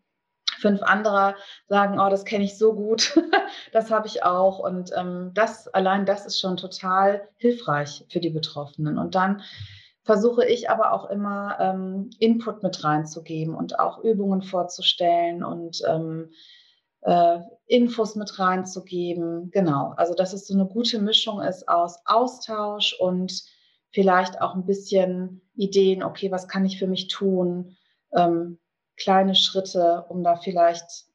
fünf 0.61 0.83
andere 0.83 1.35
sagen, 1.69 1.99
oh, 1.99 2.09
das 2.09 2.25
kenne 2.25 2.45
ich 2.45 2.59
so 2.59 2.75
gut, 2.75 3.19
das 3.73 3.90
habe 3.90 4.07
ich 4.07 4.23
auch. 4.23 4.59
Und 4.59 4.90
ähm, 4.97 5.33
das 5.35 5.69
allein, 5.69 6.07
das 6.07 6.26
ist 6.26 6.40
schon 6.40 6.57
total 6.57 7.29
hilfreich 7.37 8.05
für 8.09 8.21
die 8.21 8.31
Betroffenen. 8.31 8.99
Und 8.99 9.14
dann 9.14 9.43
versuche 10.02 10.47
ich 10.47 10.71
aber 10.71 10.93
auch 10.93 11.11
immer 11.11 11.57
ähm, 11.61 12.11
Input 12.19 12.62
mit 12.62 12.83
reinzugeben 12.85 13.55
und 13.55 13.79
auch 13.79 14.02
Übungen 14.02 14.43
vorzustellen 14.43 15.45
und 15.45 15.83
ähm, 15.87 16.31
äh, 17.02 17.38
Infos 17.67 18.17
mit 18.17 18.38
reinzugeben. 18.38 19.50
Genau, 19.50 19.95
also 19.97 20.14
dass 20.14 20.33
es 20.33 20.47
so 20.47 20.55
eine 20.55 20.67
gute 20.67 21.00
Mischung 21.00 21.40
ist 21.40 21.69
aus 21.69 21.99
Austausch 22.07 22.97
und 22.99 23.45
vielleicht 23.93 24.40
auch 24.40 24.55
ein 24.55 24.67
bisschen 24.67 25.43
Ideen, 25.55 26.02
okay, 26.02 26.31
was 26.31 26.49
kann 26.49 26.64
ich 26.64 26.79
für 26.79 26.87
mich 26.87 27.09
tun? 27.09 27.76
Ähm, 28.14 28.59
kleine 29.00 29.35
Schritte, 29.35 30.04
um 30.09 30.23
da 30.23 30.37
vielleicht 30.37 31.07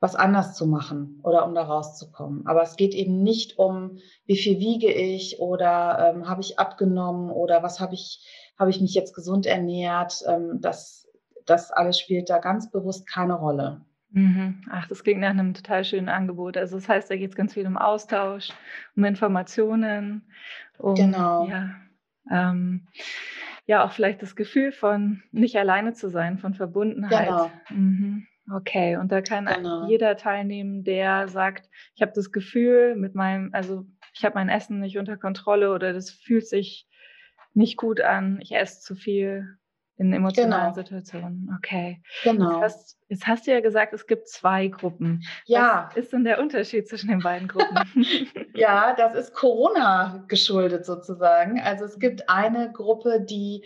was 0.00 0.14
anders 0.14 0.54
zu 0.54 0.66
machen 0.66 1.20
oder 1.24 1.44
um 1.44 1.54
da 1.54 1.62
rauszukommen. 1.62 2.46
Aber 2.46 2.62
es 2.62 2.76
geht 2.76 2.94
eben 2.94 3.22
nicht 3.22 3.58
um, 3.58 3.98
wie 4.26 4.36
viel 4.36 4.58
wiege 4.58 4.92
ich 4.92 5.40
oder 5.40 6.12
ähm, 6.14 6.28
habe 6.28 6.40
ich 6.40 6.58
abgenommen 6.58 7.30
oder 7.30 7.62
was 7.62 7.80
habe 7.80 7.94
ich, 7.94 8.24
habe 8.58 8.70
ich 8.70 8.80
mich 8.80 8.94
jetzt 8.94 9.14
gesund 9.14 9.44
ernährt. 9.46 10.22
Ähm, 10.26 10.60
das, 10.60 11.08
das 11.46 11.72
alles 11.72 11.98
spielt 11.98 12.30
da 12.30 12.38
ganz 12.38 12.70
bewusst 12.70 13.08
keine 13.08 13.34
Rolle. 13.34 13.80
Mhm. 14.10 14.62
Ach, 14.70 14.86
das 14.86 15.02
klingt 15.02 15.20
nach 15.20 15.30
einem 15.30 15.52
total 15.52 15.84
schönen 15.84 16.08
Angebot. 16.08 16.56
Also 16.56 16.76
das 16.76 16.88
heißt, 16.88 17.10
da 17.10 17.16
geht 17.16 17.30
es 17.30 17.36
ganz 17.36 17.54
viel 17.54 17.66
um 17.66 17.76
Austausch, 17.76 18.50
um 18.96 19.04
Informationen, 19.04 20.22
um 20.78 20.94
genau. 20.94 21.46
ja, 21.46 21.74
ähm, 22.30 22.86
ja 23.68 23.84
auch 23.84 23.92
vielleicht 23.92 24.22
das 24.22 24.34
Gefühl 24.34 24.72
von 24.72 25.22
nicht 25.30 25.56
alleine 25.56 25.92
zu 25.92 26.08
sein, 26.08 26.38
von 26.38 26.54
Verbundenheit. 26.54 27.28
Genau. 27.28 27.50
Mhm. 27.70 28.26
Okay, 28.50 28.96
und 28.96 29.12
da 29.12 29.20
kann 29.20 29.44
Genau. 29.44 29.86
jeder 29.86 30.16
teilnehmen, 30.16 30.82
der 30.82 31.28
sagt, 31.28 31.68
ich 31.94 32.00
habe 32.00 32.12
das 32.14 32.32
Gefühl 32.32 32.96
mit 32.96 33.14
meinem, 33.14 33.50
also 33.52 33.84
ich 34.14 34.24
habe 34.24 34.36
mein 34.36 34.48
Essen 34.48 34.80
nicht 34.80 34.96
unter 34.98 35.18
Kontrolle 35.18 35.70
oder 35.72 35.92
das 35.92 36.10
fühlt 36.10 36.48
sich 36.48 36.88
nicht 37.52 37.76
gut 37.76 38.00
an, 38.00 38.40
ich 38.40 38.52
esse 38.54 38.80
zu 38.80 38.94
viel 38.94 39.58
in 39.98 40.12
emotionalen 40.12 40.72
Genau. 40.72 40.74
Situationen. 40.74 41.50
Okay. 41.58 42.00
Jetzt 42.22 42.36
Genau. 42.36 42.60
hast, 42.60 42.96
jetzt 43.08 43.26
hast 43.26 43.46
du 43.46 43.50
ja 43.52 43.60
gesagt, 43.60 43.92
es 43.92 44.06
gibt 44.06 44.28
zwei 44.28 44.68
Gruppen. 44.68 45.24
Ja, 45.44 45.88
Was 45.90 45.96
ist 45.96 46.12
denn 46.12 46.24
der 46.24 46.40
Unterschied 46.40 46.88
zwischen 46.88 47.08
den 47.08 47.20
beiden 47.20 47.48
Gruppen? 47.48 47.76
ja, 48.54 48.94
das 48.94 49.14
ist 49.14 49.34
Corona 49.34 50.24
geschuldet 50.28 50.86
sozusagen. 50.86 51.60
Also 51.60 51.84
es 51.84 51.98
gibt 51.98 52.28
eine 52.30 52.72
Gruppe, 52.72 53.20
die 53.20 53.64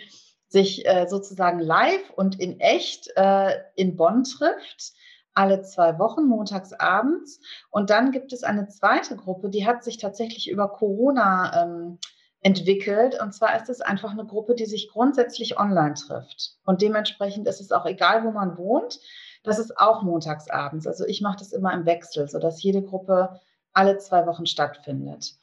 sich 0.48 0.86
äh, 0.86 1.06
sozusagen 1.06 1.60
live 1.60 2.10
und 2.16 2.40
in 2.40 2.60
echt 2.60 3.10
äh, 3.16 3.52
in 3.74 3.96
Bonn 3.96 4.24
trifft, 4.24 4.92
alle 5.34 5.62
zwei 5.62 5.98
Wochen, 5.98 6.24
montags 6.26 6.72
abends. 6.74 7.40
Und 7.70 7.88
dann 7.90 8.10
gibt 8.10 8.32
es 8.34 8.42
eine 8.42 8.68
zweite 8.68 9.16
Gruppe, 9.16 9.48
die 9.48 9.66
hat 9.66 9.82
sich 9.84 9.96
tatsächlich 9.98 10.50
über 10.50 10.68
Corona 10.68 11.62
ähm, 11.64 11.98
entwickelt. 12.42 13.20
Und 13.20 13.32
zwar 13.32 13.56
ist 13.56 13.68
es 13.68 13.80
einfach 13.80 14.10
eine 14.10 14.26
Gruppe, 14.26 14.54
die 14.54 14.66
sich 14.66 14.90
grundsätzlich 14.90 15.58
online 15.58 15.94
trifft. 15.94 16.56
Und 16.64 16.82
dementsprechend 16.82 17.46
ist 17.48 17.60
es 17.60 17.72
auch 17.72 17.86
egal, 17.86 18.24
wo 18.24 18.30
man 18.30 18.58
wohnt. 18.58 19.00
Das 19.44 19.58
ist 19.58 19.78
auch 19.78 20.02
montags 20.02 20.50
abends. 20.50 20.86
Also 20.86 21.04
ich 21.06 21.20
mache 21.20 21.38
das 21.38 21.52
immer 21.52 21.72
im 21.72 21.86
Wechsel, 21.86 22.28
sodass 22.28 22.62
jede 22.62 22.82
Gruppe 22.82 23.40
alle 23.72 23.98
zwei 23.98 24.26
Wochen 24.26 24.46
stattfindet. 24.46 25.34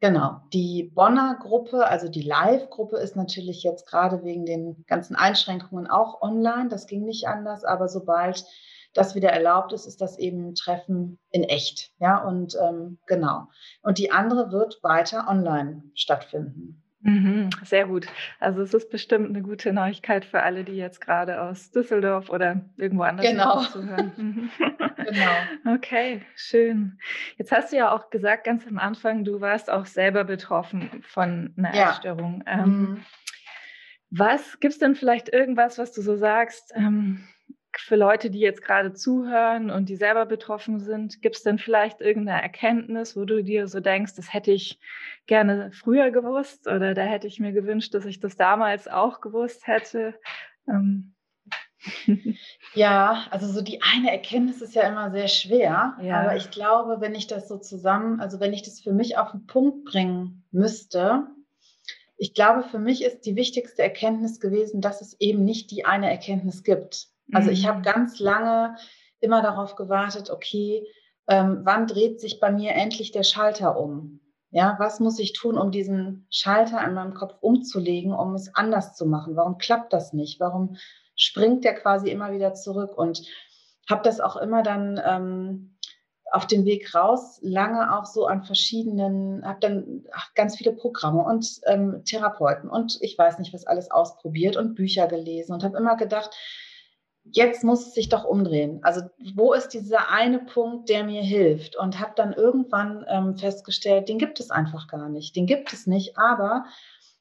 Genau. 0.00 0.40
Die 0.52 0.90
Bonner 0.94 1.38
Gruppe, 1.40 1.86
also 1.86 2.08
die 2.08 2.22
Live-Gruppe, 2.22 2.96
ist 2.96 3.14
natürlich 3.14 3.62
jetzt 3.62 3.86
gerade 3.86 4.24
wegen 4.24 4.44
den 4.44 4.84
ganzen 4.86 5.14
Einschränkungen 5.14 5.86
auch 5.86 6.22
online. 6.22 6.68
Das 6.68 6.86
ging 6.86 7.04
nicht 7.04 7.28
anders, 7.28 7.64
aber 7.64 7.88
sobald 7.88 8.44
das 8.94 9.14
wieder 9.14 9.30
erlaubt 9.30 9.72
ist, 9.72 9.86
ist 9.86 10.00
das 10.00 10.18
eben 10.18 10.54
Treffen 10.54 11.18
in 11.30 11.44
echt. 11.44 11.92
Ja, 11.98 12.18
und 12.18 12.54
ähm, 12.62 12.98
genau. 13.06 13.48
Und 13.82 13.98
die 13.98 14.10
andere 14.10 14.52
wird 14.52 14.78
weiter 14.82 15.26
online 15.28 15.82
stattfinden. 15.94 16.78
Mhm, 17.04 17.50
sehr 17.64 17.86
gut. 17.86 18.06
Also 18.38 18.62
es 18.62 18.72
ist 18.74 18.88
bestimmt 18.90 19.28
eine 19.30 19.42
gute 19.42 19.72
Neuigkeit 19.72 20.24
für 20.24 20.42
alle, 20.44 20.62
die 20.62 20.76
jetzt 20.76 21.00
gerade 21.00 21.40
aus 21.42 21.72
Düsseldorf 21.72 22.30
oder 22.30 22.60
irgendwo 22.76 23.02
anders 23.02 23.26
Genau. 23.28 23.60
zuhören. 23.62 24.12
Mhm. 24.16 24.50
Genau. 25.04 25.74
Okay, 25.74 26.22
schön. 26.36 26.96
Jetzt 27.38 27.50
hast 27.50 27.72
du 27.72 27.76
ja 27.76 27.90
auch 27.90 28.10
gesagt, 28.10 28.44
ganz 28.44 28.64
am 28.68 28.78
Anfang, 28.78 29.24
du 29.24 29.40
warst 29.40 29.68
auch 29.68 29.86
selber 29.86 30.22
betroffen 30.22 31.02
von 31.02 31.52
einer 31.56 31.74
Ja. 31.74 31.90
Essstörung. 31.90 32.44
Ähm, 32.46 32.68
Mhm. 32.70 33.04
was 34.10 34.60
gibt 34.60 34.74
es 34.74 34.78
denn 34.78 34.94
vielleicht 34.94 35.28
irgendwas, 35.32 35.78
was 35.78 35.90
du 35.92 36.02
so 36.02 36.16
sagst, 36.16 36.72
ähm, 36.76 37.24
für 37.92 37.96
Leute, 37.96 38.30
die 38.30 38.38
jetzt 38.38 38.62
gerade 38.62 38.94
zuhören 38.94 39.70
und 39.70 39.90
die 39.90 39.96
selber 39.96 40.24
betroffen 40.24 40.80
sind? 40.80 41.20
Gibt 41.20 41.36
es 41.36 41.42
denn 41.42 41.58
vielleicht 41.58 42.00
irgendeine 42.00 42.40
Erkenntnis, 42.40 43.18
wo 43.18 43.26
du 43.26 43.44
dir 43.44 43.68
so 43.68 43.80
denkst, 43.80 44.14
das 44.16 44.32
hätte 44.32 44.50
ich 44.50 44.80
gerne 45.26 45.70
früher 45.72 46.10
gewusst 46.10 46.68
oder 46.68 46.94
da 46.94 47.02
hätte 47.02 47.26
ich 47.26 47.38
mir 47.38 47.52
gewünscht, 47.52 47.92
dass 47.92 48.06
ich 48.06 48.18
das 48.18 48.38
damals 48.38 48.88
auch 48.88 49.20
gewusst 49.20 49.66
hätte? 49.66 50.14
Ähm, 50.66 51.12
Ja, 52.72 53.26
also 53.30 53.46
so 53.46 53.60
die 53.60 53.82
eine 53.82 54.10
Erkenntnis 54.10 54.62
ist 54.62 54.74
ja 54.74 54.88
immer 54.88 55.10
sehr 55.10 55.28
schwer, 55.28 55.98
Ja. 56.00 56.22
aber 56.22 56.36
ich 56.36 56.50
glaube, 56.50 57.02
wenn 57.02 57.14
ich 57.14 57.26
das 57.26 57.46
so 57.46 57.58
zusammen, 57.58 58.20
also 58.20 58.40
wenn 58.40 58.54
ich 58.54 58.62
das 58.62 58.80
für 58.80 58.94
mich 58.94 59.18
auf 59.18 59.32
den 59.32 59.46
Punkt 59.46 59.84
bringen 59.84 60.44
müsste, 60.50 61.26
ich 62.16 62.32
glaube, 62.32 62.62
für 62.62 62.78
mich 62.78 63.04
ist 63.04 63.26
die 63.26 63.36
wichtigste 63.36 63.82
Erkenntnis 63.82 64.40
gewesen, 64.40 64.80
dass 64.80 65.02
es 65.02 65.20
eben 65.20 65.44
nicht 65.44 65.70
die 65.70 65.84
eine 65.84 66.10
Erkenntnis 66.10 66.62
gibt. 66.62 67.11
Also 67.32 67.50
ich 67.50 67.66
habe 67.66 67.78
Mhm. 67.78 67.82
ganz 67.82 68.18
lange 68.18 68.76
immer 69.20 69.42
darauf 69.42 69.76
gewartet, 69.76 70.30
okay, 70.30 70.86
ähm, 71.28 71.60
wann 71.64 71.86
dreht 71.86 72.20
sich 72.20 72.40
bei 72.40 72.50
mir 72.50 72.72
endlich 72.72 73.12
der 73.12 73.22
Schalter 73.22 73.78
um? 73.78 74.20
Ja, 74.50 74.76
was 74.78 75.00
muss 75.00 75.18
ich 75.18 75.32
tun, 75.32 75.56
um 75.56 75.70
diesen 75.70 76.26
Schalter 76.30 76.84
in 76.84 76.94
meinem 76.94 77.14
Kopf 77.14 77.34
umzulegen, 77.40 78.12
um 78.12 78.34
es 78.34 78.54
anders 78.54 78.94
zu 78.96 79.06
machen? 79.06 79.36
Warum 79.36 79.56
klappt 79.58 79.92
das 79.92 80.12
nicht? 80.12 80.40
Warum 80.40 80.76
springt 81.16 81.64
der 81.64 81.74
quasi 81.74 82.10
immer 82.10 82.32
wieder 82.32 82.52
zurück? 82.54 82.96
Und 82.98 83.22
habe 83.88 84.02
das 84.02 84.20
auch 84.20 84.36
immer 84.36 84.62
dann 84.62 85.00
ähm, 85.04 85.78
auf 86.30 86.46
dem 86.46 86.64
Weg 86.64 86.94
raus 86.94 87.38
lange 87.42 87.96
auch 87.96 88.06
so 88.06 88.26
an 88.26 88.42
verschiedenen, 88.42 89.46
habe 89.46 89.60
dann 89.60 90.04
ach, 90.12 90.34
ganz 90.34 90.56
viele 90.56 90.72
Programme 90.72 91.22
und 91.22 91.60
ähm, 91.66 92.02
Therapeuten 92.04 92.70
und 92.70 92.98
ich 93.02 93.16
weiß 93.18 93.38
nicht, 93.38 93.52
was 93.52 93.66
alles 93.66 93.90
ausprobiert 93.90 94.56
und 94.56 94.74
Bücher 94.74 95.06
gelesen 95.08 95.52
und 95.52 95.62
habe 95.64 95.76
immer 95.76 95.96
gedacht, 95.96 96.30
jetzt 97.24 97.64
muss 97.64 97.86
es 97.86 97.94
sich 97.94 98.08
doch 98.08 98.24
umdrehen. 98.24 98.80
Also 98.82 99.02
wo 99.34 99.52
ist 99.52 99.68
dieser 99.68 100.10
eine 100.10 100.40
Punkt, 100.40 100.88
der 100.88 101.04
mir 101.04 101.22
hilft? 101.22 101.76
Und 101.76 102.00
habe 102.00 102.12
dann 102.16 102.32
irgendwann 102.32 103.04
ähm, 103.08 103.36
festgestellt, 103.36 104.08
den 104.08 104.18
gibt 104.18 104.40
es 104.40 104.50
einfach 104.50 104.88
gar 104.88 105.08
nicht. 105.08 105.36
Den 105.36 105.46
gibt 105.46 105.72
es 105.72 105.86
nicht, 105.86 106.18
aber 106.18 106.64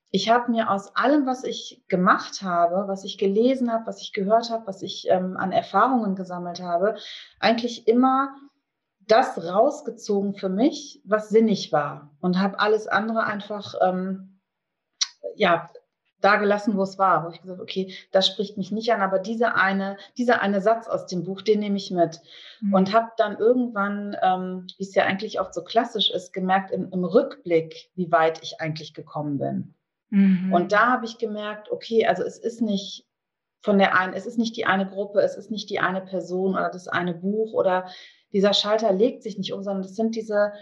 ich 0.10 0.29
habe 0.29 0.51
mir 0.51 0.70
aus 0.70 0.96
allem, 0.96 1.25
was 1.25 1.43
ich 1.43 1.84
gemacht 1.88 2.41
habe, 2.41 2.88
was 2.88 3.05
ich 3.05 3.17
gelesen 3.17 3.72
habe, 3.72 3.88
was 3.88 4.01
ich 4.01 4.12
gehört 4.12 4.50
habe, 4.50 4.67
was 4.67 4.81
ich 4.81 5.08
ähm, 5.10 5.38
an 5.38 5.53
Erfahrungen 5.53 6.15
gesammelt 6.15 6.62
habe, 6.62 6.96
eigentlich 7.39 7.88
immer 7.88 8.36
das 9.08 9.41
rausgezogen 9.43 10.36
für 10.36 10.50
mich, 10.50 11.01
was 11.05 11.29
sinnig 11.29 11.72
war 11.72 12.12
und 12.20 12.39
habe 12.39 12.60
alles 12.60 12.88
andere 12.88 13.24
einfach 13.24 13.75
ähm, 13.81 14.39
ja 15.36 15.70
da 16.22 16.38
gelassen, 16.38 16.78
wo 16.78 16.84
es 16.84 16.98
war, 16.98 17.25
wo 17.25 17.30
ich 17.30 17.42
gesagt 17.42 17.58
habe, 17.58 17.63
okay, 17.63 17.94
das 18.12 18.28
spricht 18.28 18.58
mich 18.58 18.72
nicht 18.72 18.94
an, 18.94 19.01
aber 19.01 19.20
diese 19.20 19.56
eine, 19.56 19.98
dieser 20.18 20.42
eine 20.42 20.62
Satz 20.62 20.88
aus 20.88 21.08
dem 21.08 21.24
Buch, 21.24 21.42
den 21.42 21.60
nehme 21.60 21.78
ich 21.78 21.92
mit. 21.92 22.22
Mhm. 22.62 22.74
Und 22.74 22.94
habe 22.94 23.10
dann 23.18 23.38
irgendwann, 23.38 24.16
ähm, 24.22 24.68
wie 24.78 24.84
es 24.84 24.96
ja 24.96 25.04
eigentlich 25.04 25.40
oft 25.40 25.54
so 25.54 25.63
klassisch 25.63 26.12
ist, 26.12 26.32
gemerkt 26.32 26.72
im, 26.72 26.90
im 26.92 27.04
Rückblick, 27.04 27.90
wie 27.96 28.12
weit 28.12 28.42
ich 28.44 28.62
eigentlich 28.62 28.94
gekommen 28.94 29.38
bin. 29.40 29.74
Mhm. 30.10 30.54
Und 30.54 30.72
da 30.72 30.88
habe 30.88 31.06
ich 31.06 31.18
gemerkt, 31.18 31.72
okay, 31.72 32.06
also 32.06 32.24
es 32.24 32.38
ist 32.38 32.62
nicht 32.62 33.06
von 33.62 33.78
der 33.78 33.98
einen, 33.98 34.13
es 34.13 34.25
ist 34.25 34.38
nicht 34.38 34.56
die 34.58 34.66
eine 34.66 34.88
Gruppe, 34.88 35.22
es 35.22 35.36
ist 35.36 35.51
nicht 35.51 35.70
die 35.70 35.80
eine 35.80 36.01
Person 36.01 36.54
oder 36.54 36.70
das 36.70 36.88
eine 36.88 37.13
Buch 37.13 37.54
oder 37.54 37.90
dieser 38.34 38.54
Schalter 38.54 38.92
legt 38.92 39.24
sich 39.24 39.38
nicht 39.38 39.54
um, 39.54 39.63
sondern 39.63 39.86
es 39.86 39.96
sind 39.96 40.16
diese 40.16 40.54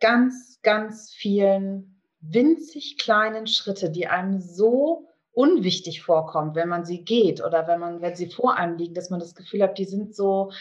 ganz, 0.00 0.60
ganz 0.62 1.12
vielen 1.12 1.93
winzig 2.30 2.98
kleinen 2.98 3.46
Schritte, 3.46 3.90
die 3.90 4.06
einem 4.06 4.40
so 4.40 5.08
unwichtig 5.32 6.02
vorkommen, 6.02 6.54
wenn 6.54 6.68
man 6.68 6.84
sie 6.84 7.04
geht 7.04 7.44
oder 7.44 7.66
wenn 7.66 7.80
man, 7.80 8.00
wenn 8.00 8.14
sie 8.14 8.30
vor 8.30 8.56
einem 8.56 8.76
liegen, 8.76 8.94
dass 8.94 9.10
man 9.10 9.20
das 9.20 9.34
Gefühl 9.34 9.62
hat, 9.62 9.78
die 9.78 9.84
sind 9.84 10.14
so 10.14 10.52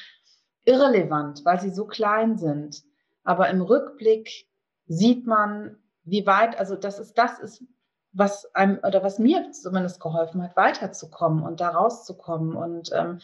irrelevant, 0.65 1.46
weil 1.46 1.60
sie 1.60 1.70
so 1.70 1.86
klein 1.86 2.38
sind. 2.38 2.84
Aber 3.24 3.50
im 3.50 3.62
Rückblick 3.62 4.48
sieht 4.88 5.27
man, 5.27 5.77
wie 6.03 6.25
weit, 6.25 6.60
also 6.60 6.75
das 6.75 7.00
ist, 7.00 7.17
das 7.17 7.39
ist, 7.39 7.63
was 8.12 8.53
einem 8.53 8.79
oder 8.86 9.03
was 9.03 9.20
mir 9.20 9.51
zumindest 9.51 10.00
geholfen 10.00 10.43
hat, 10.43 10.55
weiterzukommen 10.55 11.43
und 11.43 11.62
da 11.62 11.70
rauszukommen. 11.70 12.55
Und 12.55 12.91
ähm, 12.93 13.20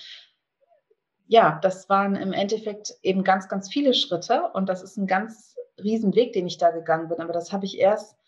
ja, 1.27 1.59
das 1.61 1.89
waren 1.89 2.15
im 2.15 2.33
Endeffekt 2.33 2.95
eben 3.01 3.23
ganz, 3.23 3.49
ganz 3.49 3.69
viele 3.69 3.93
Schritte 3.93 4.49
und 4.53 4.69
das 4.69 4.81
ist 4.81 4.97
ein 4.97 5.07
ganz 5.07 5.55
riesen 5.77 6.15
Weg, 6.15 6.33
den 6.33 6.47
ich 6.47 6.57
da 6.57 6.71
gegangen 6.71 7.07
bin. 7.07 7.19
Aber 7.19 7.33
das 7.33 7.51
habe 7.53 7.65
ich 7.65 7.77
erst 7.77 8.18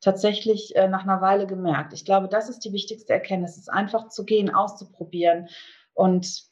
tatsächlich 0.00 0.76
äh, 0.76 0.88
nach 0.88 1.02
einer 1.02 1.20
Weile 1.20 1.46
gemerkt. 1.46 1.92
Ich 1.92 2.04
glaube, 2.04 2.28
das 2.28 2.48
ist 2.48 2.60
die 2.60 2.72
wichtigste 2.72 3.12
Erkenntnis, 3.12 3.56
ist 3.56 3.72
einfach 3.72 4.08
zu 4.08 4.24
gehen, 4.24 4.54
auszuprobieren 4.54 5.48
und 5.94 6.48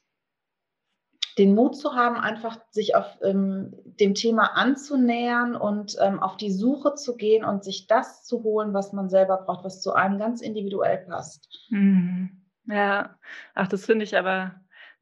den 1.38 1.54
Mut 1.54 1.76
zu 1.76 1.94
haben, 1.94 2.16
einfach 2.16 2.58
sich 2.70 2.94
auf 2.94 3.18
ähm, 3.22 3.74
dem 3.84 4.14
Thema 4.14 4.56
anzunähern 4.56 5.54
und 5.54 5.96
ähm, 6.00 6.18
auf 6.18 6.36
die 6.36 6.50
Suche 6.50 6.94
zu 6.94 7.16
gehen 7.16 7.44
und 7.44 7.62
sich 7.62 7.86
das 7.86 8.24
zu 8.24 8.42
holen, 8.42 8.72
was 8.72 8.92
man 8.92 9.10
selber 9.10 9.42
braucht, 9.44 9.64
was 9.64 9.82
zu 9.82 9.92
einem 9.92 10.18
ganz 10.18 10.40
individuell 10.40 10.98
passt. 11.06 11.48
Mhm. 11.68 12.42
Ja, 12.66 13.16
ach, 13.54 13.68
das 13.68 13.84
finde 13.84 14.04
ich 14.04 14.16
aber 14.16 14.54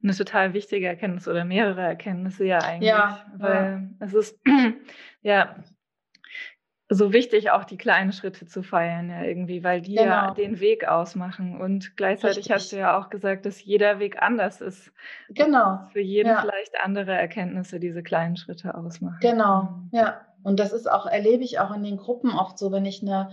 eine 0.03 0.15
total 0.15 0.53
wichtige 0.53 0.87
Erkenntnis 0.87 1.29
oder 1.29 1.45
mehrere 1.45 1.81
Erkenntnisse 1.81 2.45
ja 2.45 2.59
eigentlich. 2.59 2.91
Ja, 2.91 3.25
weil 3.37 3.89
ja. 4.01 4.07
es 4.07 4.13
ist 4.13 4.39
ja 5.23 5.57
so 6.91 7.13
wichtig, 7.13 7.51
auch 7.51 7.65
die 7.65 7.77
kleinen 7.77 8.13
Schritte 8.13 8.47
zu 8.47 8.63
feiern, 8.63 9.09
ja, 9.09 9.23
irgendwie, 9.23 9.65
weil 9.65 9.81
die 9.81 9.95
genau. 9.95 10.05
ja 10.05 10.31
den 10.33 10.61
Weg 10.61 10.87
ausmachen. 10.87 11.61
Und 11.61 11.97
gleichzeitig 11.97 12.39
Richtig. 12.39 12.53
hast 12.53 12.73
du 12.73 12.77
ja 12.77 12.99
auch 12.99 13.09
gesagt, 13.11 13.47
dass 13.47 13.65
jeder 13.65 13.99
Weg 13.99 14.23
anders 14.23 14.61
ist. 14.61 14.93
Genau. 15.31 15.89
Für 15.93 16.01
jeden 16.01 16.29
ja. 16.29 16.41
vielleicht 16.41 16.79
andere 16.83 17.13
Erkenntnisse 17.13 17.81
diese 17.81 18.03
kleinen 18.03 18.37
Schritte 18.37 18.75
ausmachen. 18.75 19.19
Genau, 19.21 19.69
ja. 19.93 20.21
Und 20.43 20.61
das 20.61 20.75
ist 20.75 20.91
auch, 20.91 21.07
erlebe 21.07 21.43
ich 21.43 21.59
auch 21.59 21.75
in 21.75 21.83
den 21.83 21.97
Gruppen 21.97 22.31
oft 22.31 22.59
so, 22.59 22.71
wenn 22.71 22.85
ich 22.85 23.01
eine 23.01 23.31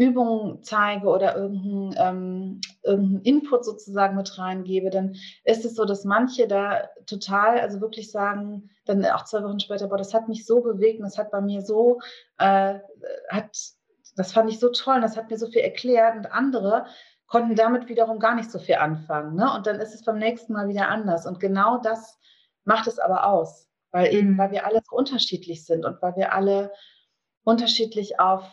Übung 0.00 0.62
zeige 0.62 1.06
oder 1.08 1.36
irgendeinen, 1.36 1.94
ähm, 1.98 2.60
irgendeinen 2.82 3.22
Input 3.22 3.66
sozusagen 3.66 4.16
mit 4.16 4.38
reingebe, 4.38 4.88
dann 4.88 5.14
ist 5.44 5.66
es 5.66 5.74
so, 5.74 5.84
dass 5.84 6.04
manche 6.04 6.48
da 6.48 6.88
total, 7.04 7.60
also 7.60 7.82
wirklich 7.82 8.10
sagen, 8.10 8.70
dann 8.86 9.04
auch 9.04 9.24
zwei 9.24 9.42
Wochen 9.44 9.60
später, 9.60 9.88
boah, 9.88 9.98
das 9.98 10.14
hat 10.14 10.26
mich 10.26 10.46
so 10.46 10.62
bewegt 10.62 11.00
und 11.00 11.04
das 11.04 11.18
hat 11.18 11.30
bei 11.30 11.42
mir 11.42 11.60
so, 11.60 12.00
äh, 12.38 12.78
hat, 13.28 13.58
das 14.16 14.32
fand 14.32 14.50
ich 14.50 14.58
so 14.58 14.70
toll 14.70 14.96
und 14.96 15.02
das 15.02 15.18
hat 15.18 15.28
mir 15.28 15.36
so 15.36 15.48
viel 15.48 15.60
erklärt 15.60 16.16
und 16.16 16.32
andere 16.32 16.86
konnten 17.26 17.54
damit 17.54 17.88
wiederum 17.88 18.18
gar 18.18 18.34
nicht 18.34 18.50
so 18.50 18.58
viel 18.58 18.76
anfangen. 18.76 19.36
Ne? 19.36 19.52
Und 19.54 19.66
dann 19.66 19.80
ist 19.80 19.94
es 19.94 20.02
beim 20.02 20.18
nächsten 20.18 20.54
Mal 20.54 20.68
wieder 20.68 20.88
anders. 20.88 21.26
Und 21.26 21.40
genau 21.40 21.76
das 21.76 22.18
macht 22.64 22.86
es 22.86 22.98
aber 22.98 23.26
aus, 23.26 23.68
weil 23.90 24.14
eben, 24.14 24.30
mhm. 24.30 24.38
weil 24.38 24.50
wir 24.50 24.64
alle 24.64 24.80
so 24.82 24.96
unterschiedlich 24.96 25.66
sind 25.66 25.84
und 25.84 26.00
weil 26.00 26.16
wir 26.16 26.32
alle 26.32 26.72
unterschiedlich 27.44 28.18
auf 28.18 28.50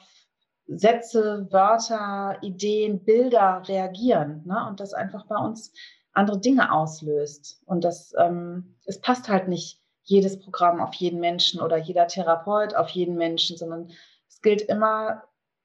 Sätze, 0.67 1.47
Wörter, 1.51 2.37
Ideen, 2.41 3.03
Bilder 3.03 3.63
reagieren 3.67 4.43
ne? 4.45 4.65
und 4.67 4.79
das 4.79 4.93
einfach 4.93 5.25
bei 5.27 5.37
uns 5.37 5.73
andere 6.13 6.39
Dinge 6.39 6.71
auslöst. 6.71 7.61
Und 7.65 7.83
das, 7.83 8.13
ähm, 8.19 8.75
es 8.85 8.99
passt 8.99 9.29
halt 9.29 9.47
nicht 9.47 9.81
jedes 10.03 10.39
Programm 10.39 10.81
auf 10.81 10.93
jeden 10.95 11.19
Menschen 11.19 11.61
oder 11.61 11.77
jeder 11.77 12.07
Therapeut 12.07 12.75
auf 12.75 12.89
jeden 12.89 13.15
Menschen, 13.15 13.57
sondern 13.57 13.91
es 14.27 14.41
gilt 14.41 14.61
immer 14.61 15.23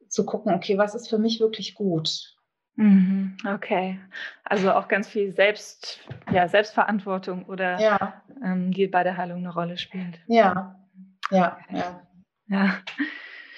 zu 0.09 0.27
gucken, 0.27 0.55
okay, 0.55 0.79
was 0.79 0.95
ist 0.95 1.09
für 1.09 1.19
mich 1.19 1.41
wirklich 1.41 1.75
gut? 1.75 2.37
Mhm, 2.75 3.37
okay, 3.47 3.99
also 4.45 4.73
auch 4.73 4.89
ganz 4.89 5.09
viel 5.09 5.35
Selbst, 5.35 6.01
ja, 6.33 6.49
Selbstverantwortung 6.49 7.45
oder 7.47 7.79
ja. 7.79 8.23
ähm, 8.43 8.73
die 8.73 8.87
bei 8.87 9.03
der 9.03 9.17
Heilung 9.17 9.39
eine 9.39 9.53
Rolle 9.53 9.77
spielt. 9.77 10.21
Ja, 10.27 10.81
ja, 11.31 11.59
ja. 11.71 12.03
Ja. 12.49 12.79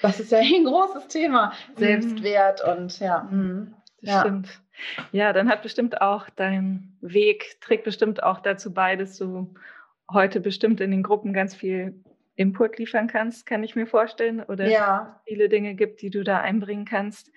Das 0.01 0.19
ist 0.19 0.31
ja 0.31 0.39
ein 0.39 0.63
großes 0.65 1.07
Thema. 1.07 1.53
Mhm. 1.69 1.79
Selbstwert 1.79 2.63
und 2.63 2.99
ja. 2.99 3.23
Mhm. 3.23 3.73
Das 4.01 4.13
ja. 4.13 4.21
stimmt. 4.21 4.61
Ja, 5.11 5.33
dann 5.33 5.49
hat 5.49 5.61
bestimmt 5.61 6.01
auch 6.01 6.29
dein 6.29 6.97
Weg, 7.01 7.57
trägt 7.61 7.85
bestimmt 7.85 8.21
auch 8.23 8.39
dazu 8.39 8.73
bei, 8.73 8.95
dass 8.95 9.17
du 9.17 9.53
heute 10.11 10.39
bestimmt 10.39 10.81
in 10.81 10.91
den 10.91 11.03
Gruppen 11.03 11.33
ganz 11.33 11.55
viel 11.55 12.03
Input 12.35 12.77
liefern 12.77 13.07
kannst, 13.07 13.45
kann 13.45 13.63
ich 13.63 13.75
mir 13.75 13.87
vorstellen. 13.87 14.43
Oder 14.43 14.67
ja. 14.67 15.21
viele 15.25 15.49
Dinge 15.49 15.75
gibt, 15.75 16.01
die 16.01 16.09
du 16.09 16.23
da 16.23 16.41
einbringen 16.41 16.85
kannst. 16.85 17.31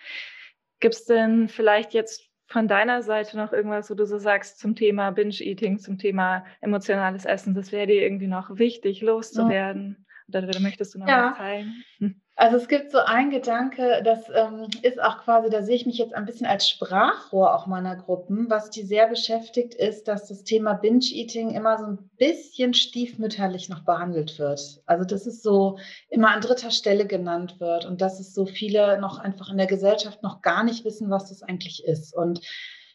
Gibt 0.81 0.94
es 0.94 1.05
denn 1.05 1.49
vielleicht 1.49 1.94
jetzt 1.94 2.29
von 2.47 2.66
deiner 2.66 3.03
Seite 3.03 3.37
noch 3.37 3.53
irgendwas, 3.53 3.90
wo 3.90 3.94
du 3.94 4.07
so 4.07 4.18
sagst 4.18 4.59
zum 4.59 4.75
Thema 4.75 5.11
Binge-Eating, 5.11 5.79
zum 5.79 5.99
Thema 5.99 6.44
emotionales 6.61 7.25
Essen, 7.27 7.55
das 7.55 7.73
wäre 7.73 7.87
dir 7.87 8.03
irgendwie 8.03 8.27
noch 8.27 8.59
wichtig, 8.59 9.03
loszuwerden? 9.03 10.07
Oder, 10.29 10.44
oder 10.44 10.61
möchtest 10.61 10.94
du 10.94 10.99
noch 10.99 11.09
ja. 11.09 11.31
was 11.31 11.38
teilen? 11.38 11.85
Also 12.40 12.57
es 12.57 12.68
gibt 12.68 12.92
so 12.92 12.98
ein 12.98 13.31
Gedanke, 13.31 14.01
das 14.05 14.29
ähm, 14.33 14.68
ist 14.83 15.03
auch 15.03 15.18
quasi, 15.24 15.51
da 15.51 15.61
sehe 15.64 15.74
ich 15.74 15.87
mich 15.87 15.98
jetzt 15.98 16.14
ein 16.14 16.24
bisschen 16.24 16.46
als 16.46 16.68
Sprachrohr 16.68 17.53
auch 17.53 17.66
meiner 17.66 17.96
Gruppen. 17.96 18.48
Was 18.48 18.70
die 18.70 18.85
sehr 18.85 19.09
beschäftigt, 19.09 19.74
ist, 19.74 20.07
dass 20.07 20.29
das 20.29 20.44
Thema 20.44 20.74
Binge-Eating 20.74 21.51
immer 21.51 21.79
so 21.79 21.87
ein 21.87 22.11
bisschen 22.16 22.74
stiefmütterlich 22.74 23.68
noch 23.68 23.81
behandelt 23.81 24.38
wird. 24.38 24.81
Also 24.87 25.05
dass 25.05 25.27
es 25.27 25.42
so 25.42 25.79
immer 26.11 26.29
an 26.29 26.40
dritter 26.40 26.70
Stelle 26.70 27.09
genannt 27.09 27.59
wird 27.59 27.87
und 27.87 28.01
dass 28.01 28.20
es 28.20 28.33
so 28.35 28.46
viele 28.46 29.01
noch 29.01 29.18
einfach 29.18 29.51
in 29.51 29.59
der 29.59 29.66
Gesellschaft 29.66 30.22
noch 30.22 30.40
gar 30.40 30.62
nicht 30.62 30.85
wissen, 30.85 31.11
was 31.11 31.31
das 31.31 31.42
eigentlich 31.42 31.85
ist. 31.85 32.14
Und 32.14 32.40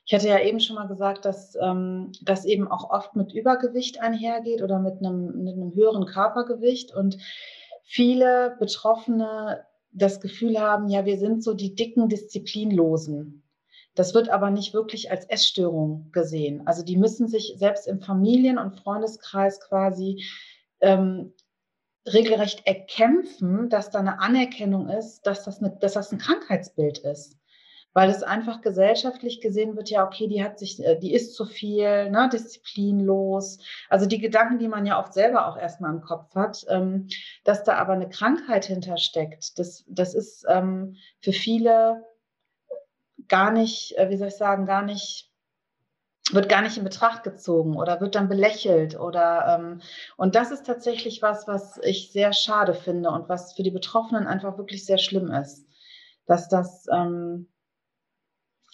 ich 0.05 0.13
hatte 0.13 0.29
ja 0.29 0.39
eben 0.39 0.61
schon 0.61 0.77
mal 0.77 0.87
gesagt, 0.87 1.25
dass 1.25 1.57
ähm, 1.61 2.13
das 2.21 2.45
eben 2.45 2.69
auch 2.69 2.89
oft 2.89 3.17
mit 3.17 3.33
Übergewicht 3.33 3.99
einhergeht 3.99 4.61
oder 4.61 4.79
mit 4.79 4.99
einem, 4.99 5.43
mit 5.43 5.55
einem 5.55 5.75
höheren 5.75 6.05
Körpergewicht 6.05 6.93
und 6.95 7.17
viele 7.83 8.55
Betroffene 8.59 9.65
das 9.91 10.19
Gefühl 10.19 10.59
haben, 10.59 10.89
ja, 10.89 11.05
wir 11.05 11.17
sind 11.17 11.43
so 11.43 11.53
die 11.53 11.75
dicken 11.75 12.09
Disziplinlosen. 12.09 13.43
Das 13.95 14.15
wird 14.15 14.29
aber 14.29 14.49
nicht 14.49 14.73
wirklich 14.73 15.11
als 15.11 15.25
Essstörung 15.25 16.09
gesehen. 16.11 16.65
Also 16.65 16.83
die 16.83 16.97
müssen 16.97 17.27
sich 17.27 17.53
selbst 17.57 17.87
im 17.87 18.01
Familien- 18.01 18.57
und 18.57 18.79
Freundeskreis 18.79 19.59
quasi 19.59 20.23
ähm, 20.81 21.33
regelrecht 22.07 22.65
erkämpfen, 22.65 23.69
dass 23.69 23.91
da 23.91 23.99
eine 23.99 24.19
Anerkennung 24.19 24.89
ist, 24.89 25.21
dass 25.21 25.43
das, 25.43 25.59
eine, 25.59 25.77
dass 25.79 25.93
das 25.93 26.11
ein 26.11 26.17
Krankheitsbild 26.17 26.99
ist 26.99 27.37
weil 27.93 28.09
es 28.09 28.23
einfach 28.23 28.61
gesellschaftlich 28.61 29.39
gesehen 29.39 29.75
wird, 29.75 29.89
ja, 29.89 30.05
okay, 30.05 30.27
die 30.27 30.43
hat 30.43 30.59
sich, 30.59 30.83
äh, 30.83 30.97
die 30.99 31.13
ist 31.13 31.35
zu 31.35 31.45
viel, 31.45 32.09
ne, 32.09 32.29
disziplinlos. 32.31 33.59
Also 33.89 34.05
die 34.05 34.19
Gedanken, 34.19 34.59
die 34.59 34.67
man 34.67 34.85
ja 34.85 34.99
oft 34.99 35.13
selber 35.13 35.47
auch 35.47 35.57
erstmal 35.57 35.93
im 35.93 36.01
Kopf 36.01 36.33
hat, 36.35 36.65
ähm, 36.69 37.07
dass 37.43 37.63
da 37.63 37.75
aber 37.75 37.93
eine 37.93 38.09
Krankheit 38.09 38.65
hintersteckt, 38.65 39.57
das, 39.59 39.85
das 39.87 40.13
ist 40.13 40.45
ähm, 40.49 40.95
für 41.19 41.33
viele 41.33 42.03
gar 43.27 43.51
nicht, 43.51 43.97
äh, 43.97 44.09
wie 44.09 44.17
soll 44.17 44.29
ich 44.29 44.35
sagen, 44.35 44.65
gar 44.65 44.83
nicht 44.83 45.29
wird 46.31 46.47
gar 46.47 46.61
nicht 46.61 46.77
in 46.77 46.85
Betracht 46.85 47.23
gezogen 47.23 47.75
oder 47.75 47.99
wird 47.99 48.15
dann 48.15 48.29
belächelt 48.29 48.97
oder 48.97 49.57
ähm, 49.59 49.81
und 50.15 50.35
das 50.35 50.51
ist 50.51 50.65
tatsächlich 50.65 51.21
was, 51.21 51.47
was 51.47 51.77
ich 51.83 52.13
sehr 52.13 52.31
schade 52.31 52.73
finde 52.73 53.09
und 53.09 53.27
was 53.27 53.53
für 53.53 53.61
die 53.61 53.71
Betroffenen 53.71 54.25
einfach 54.25 54.57
wirklich 54.57 54.85
sehr 54.85 54.97
schlimm 54.97 55.29
ist, 55.31 55.67
dass 56.25 56.47
das 56.47 56.85
ähm, 56.91 57.52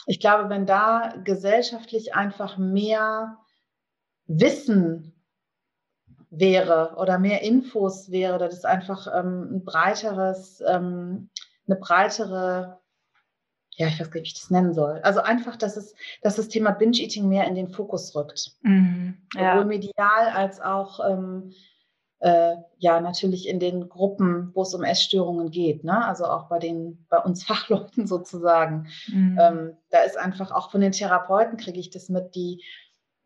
ich 0.06 0.20
glaube, 0.20 0.50
wenn 0.50 0.66
da 0.66 1.14
gesellschaftlich 1.24 2.16
einfach 2.16 2.58
mehr 2.58 3.38
Wissen 4.28 5.14
wäre 6.30 6.96
oder 6.98 7.18
mehr 7.18 7.42
Infos 7.42 8.12
wäre, 8.12 8.38
dass 8.38 8.54
es 8.54 8.66
einfach 8.66 9.08
ähm, 9.14 9.56
ein 9.56 9.66
breiteres, 9.66 10.62
ähm, 10.68 11.30
eine 11.68 11.76
breitere, 11.76 12.80
ja, 13.76 13.88
ich 13.88 14.00
weiß 14.00 14.12
gar 14.12 14.20
nicht, 14.22 14.32
wie 14.32 14.34
ich 14.34 14.40
das 14.40 14.52
nennen 14.52 14.74
soll. 14.74 15.00
Also 15.04 15.22
einfach, 15.22 15.56
dass 15.56 15.78
es, 15.78 15.96
dass 16.22 16.36
das 16.36 16.50
Thema 16.50 16.72
Binge-Eating 16.72 17.28
mehr 17.28 17.48
in 17.48 17.56
den 17.56 17.70
Fokus 17.70 18.16
rückt. 18.16 18.58
Mhm, 18.62 19.18
ja. 19.36 19.54
Sowohl 19.54 19.66
medial 19.66 20.30
als 20.34 20.62
auch 20.62 21.00
ähm, 21.10 21.54
äh, 22.20 22.56
ja 22.78 23.00
natürlich 23.00 23.48
in 23.48 23.60
den 23.60 23.90
Gruppen, 23.90 24.52
wo 24.54 24.64
es 24.64 24.74
um 24.74 24.84
Essstörungen 24.84 25.52
geht, 25.52 25.84
ne? 25.84 26.06
also 26.06 26.26
auch 26.26 26.48
bei 26.50 26.60
den, 26.60 27.06
bei 27.10 27.18
uns 27.18 27.44
Fachleuten 27.46 28.08
sozusagen. 28.08 28.88
Mhm. 29.08 29.40
Ähm, 29.42 29.78
da 29.90 30.00
ist 30.02 30.18
einfach 30.18 30.52
auch 30.52 30.72
von 30.72 30.82
den 30.82 30.92
Therapeuten 30.92 31.58
kriege 31.58 31.80
ich 31.80 31.90
das 31.90 32.10
mit, 32.10 32.36
die 32.36 32.64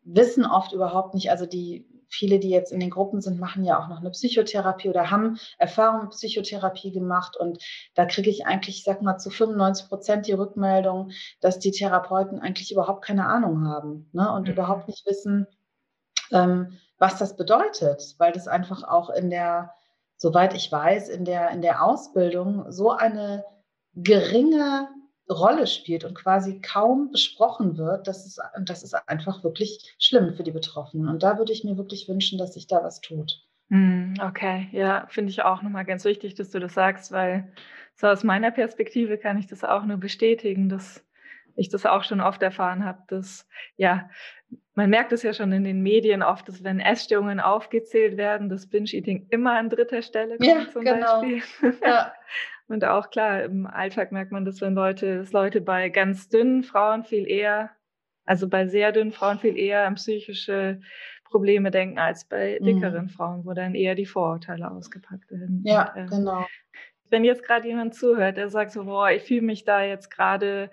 wissen 0.02 0.44
oft 0.44 0.72
überhaupt 0.72 1.14
nicht, 1.14 1.30
also 1.30 1.46
die 1.46 1.86
viele, 2.14 2.38
die 2.38 2.50
jetzt 2.50 2.72
in 2.72 2.80
den 2.80 2.90
Gruppen 2.90 3.20
sind, 3.20 3.40
machen 3.40 3.64
ja 3.64 3.82
auch 3.82 3.88
noch 3.88 3.98
eine 3.98 4.10
Psychotherapie 4.10 4.88
oder 4.88 5.10
haben 5.10 5.38
Erfahrung 5.58 6.02
mit 6.02 6.10
Psychotherapie 6.10 6.92
gemacht. 6.92 7.36
Und 7.36 7.58
da 7.94 8.06
kriege 8.06 8.30
ich 8.30 8.46
eigentlich, 8.46 8.78
ich 8.78 8.84
sag 8.84 9.02
mal, 9.02 9.18
zu 9.18 9.30
95 9.30 9.88
Prozent 9.88 10.26
die 10.26 10.32
Rückmeldung, 10.32 11.10
dass 11.40 11.58
die 11.58 11.72
Therapeuten 11.72 12.38
eigentlich 12.38 12.70
überhaupt 12.70 13.04
keine 13.04 13.26
Ahnung 13.26 13.66
haben 13.66 14.08
ne? 14.12 14.30
und 14.32 14.46
mhm. 14.46 14.52
überhaupt 14.52 14.86
nicht 14.86 15.04
wissen, 15.06 15.46
ähm, 16.32 16.78
was 16.98 17.18
das 17.18 17.36
bedeutet, 17.36 18.14
weil 18.18 18.32
das 18.32 18.48
einfach 18.48 18.84
auch 18.84 19.10
in 19.10 19.30
der, 19.30 19.74
soweit 20.16 20.54
ich 20.54 20.70
weiß, 20.70 21.08
in 21.08 21.24
der, 21.24 21.50
in 21.50 21.62
der 21.62 21.84
Ausbildung 21.84 22.70
so 22.70 22.90
eine 22.90 23.44
geringe 23.94 24.88
Rolle 25.30 25.66
spielt 25.66 26.04
und 26.04 26.14
quasi 26.14 26.60
kaum 26.60 27.10
besprochen 27.10 27.78
wird, 27.78 28.06
das 28.06 28.26
ist, 28.26 28.40
das 28.64 28.82
ist 28.82 28.94
einfach 29.08 29.42
wirklich 29.42 29.94
schlimm 29.98 30.34
für 30.34 30.42
die 30.42 30.50
Betroffenen. 30.50 31.08
Und 31.08 31.22
da 31.22 31.38
würde 31.38 31.52
ich 31.52 31.64
mir 31.64 31.78
wirklich 31.78 32.08
wünschen, 32.08 32.38
dass 32.38 32.54
sich 32.54 32.66
da 32.66 32.82
was 32.82 33.00
tut. 33.00 33.42
Hm, 33.70 34.14
okay, 34.22 34.68
ja, 34.72 35.06
finde 35.08 35.30
ich 35.30 35.42
auch 35.42 35.62
nochmal 35.62 35.86
ganz 35.86 36.04
wichtig, 36.04 36.34
dass 36.34 36.50
du 36.50 36.60
das 36.60 36.74
sagst, 36.74 37.10
weil 37.10 37.52
so 37.94 38.06
aus 38.08 38.22
meiner 38.22 38.50
Perspektive 38.50 39.16
kann 39.16 39.38
ich 39.38 39.46
das 39.46 39.64
auch 39.64 39.84
nur 39.84 39.96
bestätigen, 39.96 40.68
dass 40.68 41.02
ich 41.56 41.70
das 41.70 41.86
auch 41.86 42.04
schon 42.04 42.20
oft 42.20 42.42
erfahren 42.42 42.84
habe, 42.84 43.02
dass 43.08 43.48
ja, 43.76 44.10
man 44.74 44.90
merkt 44.90 45.12
es 45.12 45.22
ja 45.22 45.32
schon 45.32 45.52
in 45.52 45.64
den 45.64 45.82
Medien 45.82 46.22
oft, 46.22 46.48
dass 46.48 46.64
wenn 46.64 46.80
Essstörungen 46.80 47.40
aufgezählt 47.40 48.16
werden, 48.16 48.48
das 48.48 48.68
Binge-Eating 48.68 49.26
immer 49.30 49.52
an 49.52 49.70
dritter 49.70 50.02
Stelle 50.02 50.36
kommt 50.36 50.48
ja, 50.48 50.70
zum 50.70 50.84
genau. 50.84 51.20
Beispiel. 51.20 51.74
Ja. 51.82 52.12
Und 52.66 52.84
auch 52.84 53.10
klar, 53.10 53.42
im 53.42 53.66
Alltag 53.66 54.10
merkt 54.10 54.32
man 54.32 54.44
das, 54.44 54.60
wenn 54.60 54.74
Leute, 54.74 55.18
dass 55.18 55.32
Leute 55.32 55.60
bei 55.60 55.90
ganz 55.90 56.28
dünnen 56.28 56.62
Frauen 56.62 57.04
viel 57.04 57.28
eher, 57.28 57.70
also 58.24 58.48
bei 58.48 58.66
sehr 58.66 58.90
dünnen 58.90 59.12
Frauen 59.12 59.38
viel 59.38 59.58
eher 59.58 59.86
an 59.86 59.96
psychische 59.96 60.80
Probleme 61.24 61.70
denken 61.70 61.98
als 61.98 62.24
bei 62.24 62.58
mhm. 62.60 62.64
dickeren 62.64 63.04
mhm. 63.04 63.10
Frauen, 63.10 63.44
wo 63.44 63.52
dann 63.52 63.74
eher 63.74 63.94
die 63.94 64.06
Vorurteile 64.06 64.70
ausgepackt 64.70 65.30
werden. 65.30 65.62
Ja, 65.64 65.92
Und, 65.92 66.00
äh, 66.00 66.06
genau. 66.06 66.46
Wenn 67.10 67.24
jetzt 67.24 67.44
gerade 67.44 67.68
jemand 67.68 67.94
zuhört, 67.94 68.38
der 68.38 68.48
sagt 68.48 68.72
so, 68.72 68.84
boah, 68.84 69.10
ich 69.10 69.24
fühle 69.24 69.42
mich 69.42 69.64
da 69.64 69.82
jetzt 69.82 70.10
gerade 70.10 70.70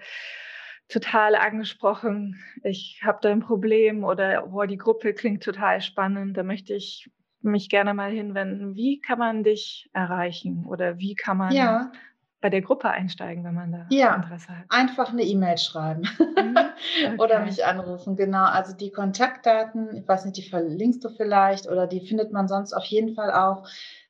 total 0.92 1.36
angesprochen, 1.36 2.40
ich 2.64 3.02
habe 3.04 3.20
da 3.22 3.30
ein 3.30 3.40
Problem 3.40 4.04
oder 4.04 4.48
boah, 4.48 4.68
die 4.68 4.78
Gruppe 4.78 5.14
klingt 5.14 5.44
total 5.44 5.82
spannend, 5.82 6.38
da 6.38 6.44
möchte 6.44 6.74
ich 6.74 7.10
mich 7.42 7.70
gerne 7.70 7.94
mal 7.94 8.12
hinwenden. 8.12 8.76
Wie 8.76 9.00
kann 9.00 9.20
man 9.20 9.44
dich 9.44 9.90
erreichen 9.94 10.66
oder 10.66 10.98
wie 11.00 11.16
kann 11.16 11.38
man 11.38 11.54
ja. 11.54 11.92
bei 12.40 12.50
der 12.50 12.62
Gruppe 12.62 12.90
einsteigen, 12.90 13.44
wenn 13.44 13.56
man 13.56 13.72
da 13.72 13.88
ja. 13.90 14.16
Interesse 14.16 14.50
hat? 14.50 14.66
Einfach 14.70 15.12
eine 15.12 15.24
E-Mail 15.24 15.58
schreiben 15.58 16.02
mhm. 16.20 16.58
okay. 16.58 17.18
oder 17.18 17.40
mich 17.40 17.66
anrufen. 17.66 18.16
Genau, 18.16 18.44
also 18.44 18.76
die 18.76 18.92
Kontaktdaten, 18.92 19.96
ich 19.96 20.08
weiß 20.08 20.26
nicht, 20.26 20.38
die 20.38 20.50
verlinkst 20.50 21.04
du 21.04 21.10
vielleicht 21.10 21.68
oder 21.68 21.88
die 21.88 22.02
findet 22.02 22.32
man 22.32 22.48
sonst 22.48 22.74
auf 22.74 22.86
jeden 22.86 23.16
Fall 23.16 23.32
auch 23.32 23.68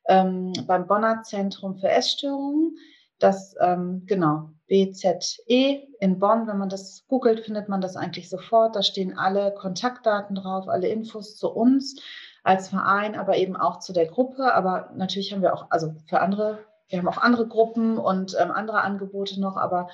ähm, 0.07 0.51
beim 0.67 0.87
Bonner 0.87 1.23
Zentrum 1.23 1.77
für 1.77 1.89
Essstörungen. 1.89 2.77
Das, 3.19 3.55
ähm, 3.61 4.03
genau, 4.07 4.49
BZE 4.71 5.85
in 5.99 6.17
Bonn, 6.17 6.47
wenn 6.47 6.57
man 6.57 6.69
das 6.69 7.05
googelt, 7.09 7.41
findet 7.41 7.67
man 7.67 7.81
das 7.81 7.97
eigentlich 7.97 8.29
sofort. 8.29 8.77
Da 8.77 8.83
stehen 8.83 9.17
alle 9.17 9.53
Kontaktdaten 9.53 10.33
drauf, 10.33 10.69
alle 10.69 10.87
Infos 10.87 11.35
zu 11.35 11.49
uns 11.49 12.01
als 12.43 12.69
Verein, 12.69 13.15
aber 13.15 13.35
eben 13.35 13.57
auch 13.57 13.79
zu 13.79 13.91
der 13.91 14.07
Gruppe. 14.07 14.53
Aber 14.53 14.91
natürlich 14.95 15.33
haben 15.33 15.41
wir 15.41 15.53
auch, 15.53 15.67
also 15.71 15.93
für 16.07 16.21
andere, 16.21 16.59
wir 16.87 16.99
haben 16.99 17.09
auch 17.09 17.17
andere 17.17 17.47
Gruppen 17.47 17.97
und 17.97 18.37
ähm, 18.39 18.51
andere 18.51 18.79
Angebote 18.81 19.41
noch, 19.41 19.57
aber 19.57 19.89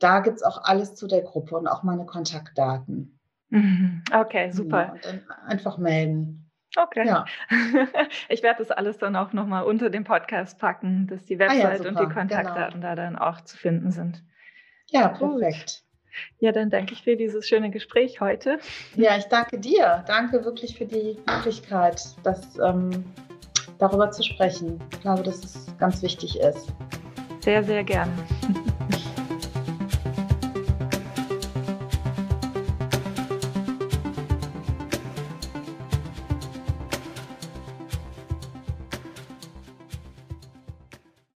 da 0.00 0.18
gibt 0.18 0.38
es 0.38 0.42
auch 0.42 0.64
alles 0.64 0.96
zu 0.96 1.06
der 1.06 1.22
Gruppe 1.22 1.56
und 1.56 1.68
auch 1.68 1.84
meine 1.84 2.04
Kontaktdaten. 2.04 3.20
Mhm. 3.50 4.02
Okay, 4.12 4.50
super. 4.50 4.86
Ja, 4.86 4.92
und 4.92 5.04
dann 5.04 5.22
einfach 5.46 5.78
melden. 5.78 6.49
Okay. 6.76 7.06
Ja. 7.06 7.24
Ich 8.28 8.42
werde 8.42 8.58
das 8.58 8.70
alles 8.70 8.98
dann 8.98 9.16
auch 9.16 9.32
nochmal 9.32 9.64
unter 9.64 9.90
dem 9.90 10.04
Podcast 10.04 10.58
packen, 10.58 11.06
dass 11.08 11.24
die 11.24 11.38
Website 11.38 11.80
ah 11.80 11.82
ja, 11.82 11.88
und 11.88 11.98
die 11.98 12.12
Kontaktdaten 12.12 12.80
genau. 12.80 12.94
da 12.94 12.94
dann 12.94 13.16
auch 13.16 13.40
zu 13.40 13.56
finden 13.56 13.90
sind. 13.90 14.22
Ja, 14.90 15.08
perfekt. 15.08 15.84
Ja, 16.38 16.52
dann 16.52 16.70
danke 16.70 16.92
ich 16.94 17.02
für 17.02 17.16
dieses 17.16 17.46
schöne 17.46 17.70
Gespräch 17.70 18.20
heute. 18.20 18.58
Ja, 18.96 19.16
ich 19.16 19.24
danke 19.24 19.58
dir. 19.58 20.04
Danke 20.06 20.44
wirklich 20.44 20.76
für 20.76 20.86
die 20.86 21.16
Möglichkeit, 21.28 22.02
das, 22.22 22.58
ähm, 22.58 23.04
darüber 23.78 24.10
zu 24.10 24.22
sprechen. 24.22 24.80
Ich 24.92 25.00
glaube, 25.00 25.22
dass 25.22 25.44
es 25.44 25.76
ganz 25.78 26.02
wichtig 26.02 26.38
ist. 26.40 26.72
Sehr, 27.40 27.62
sehr 27.62 27.84
gerne. 27.84 28.12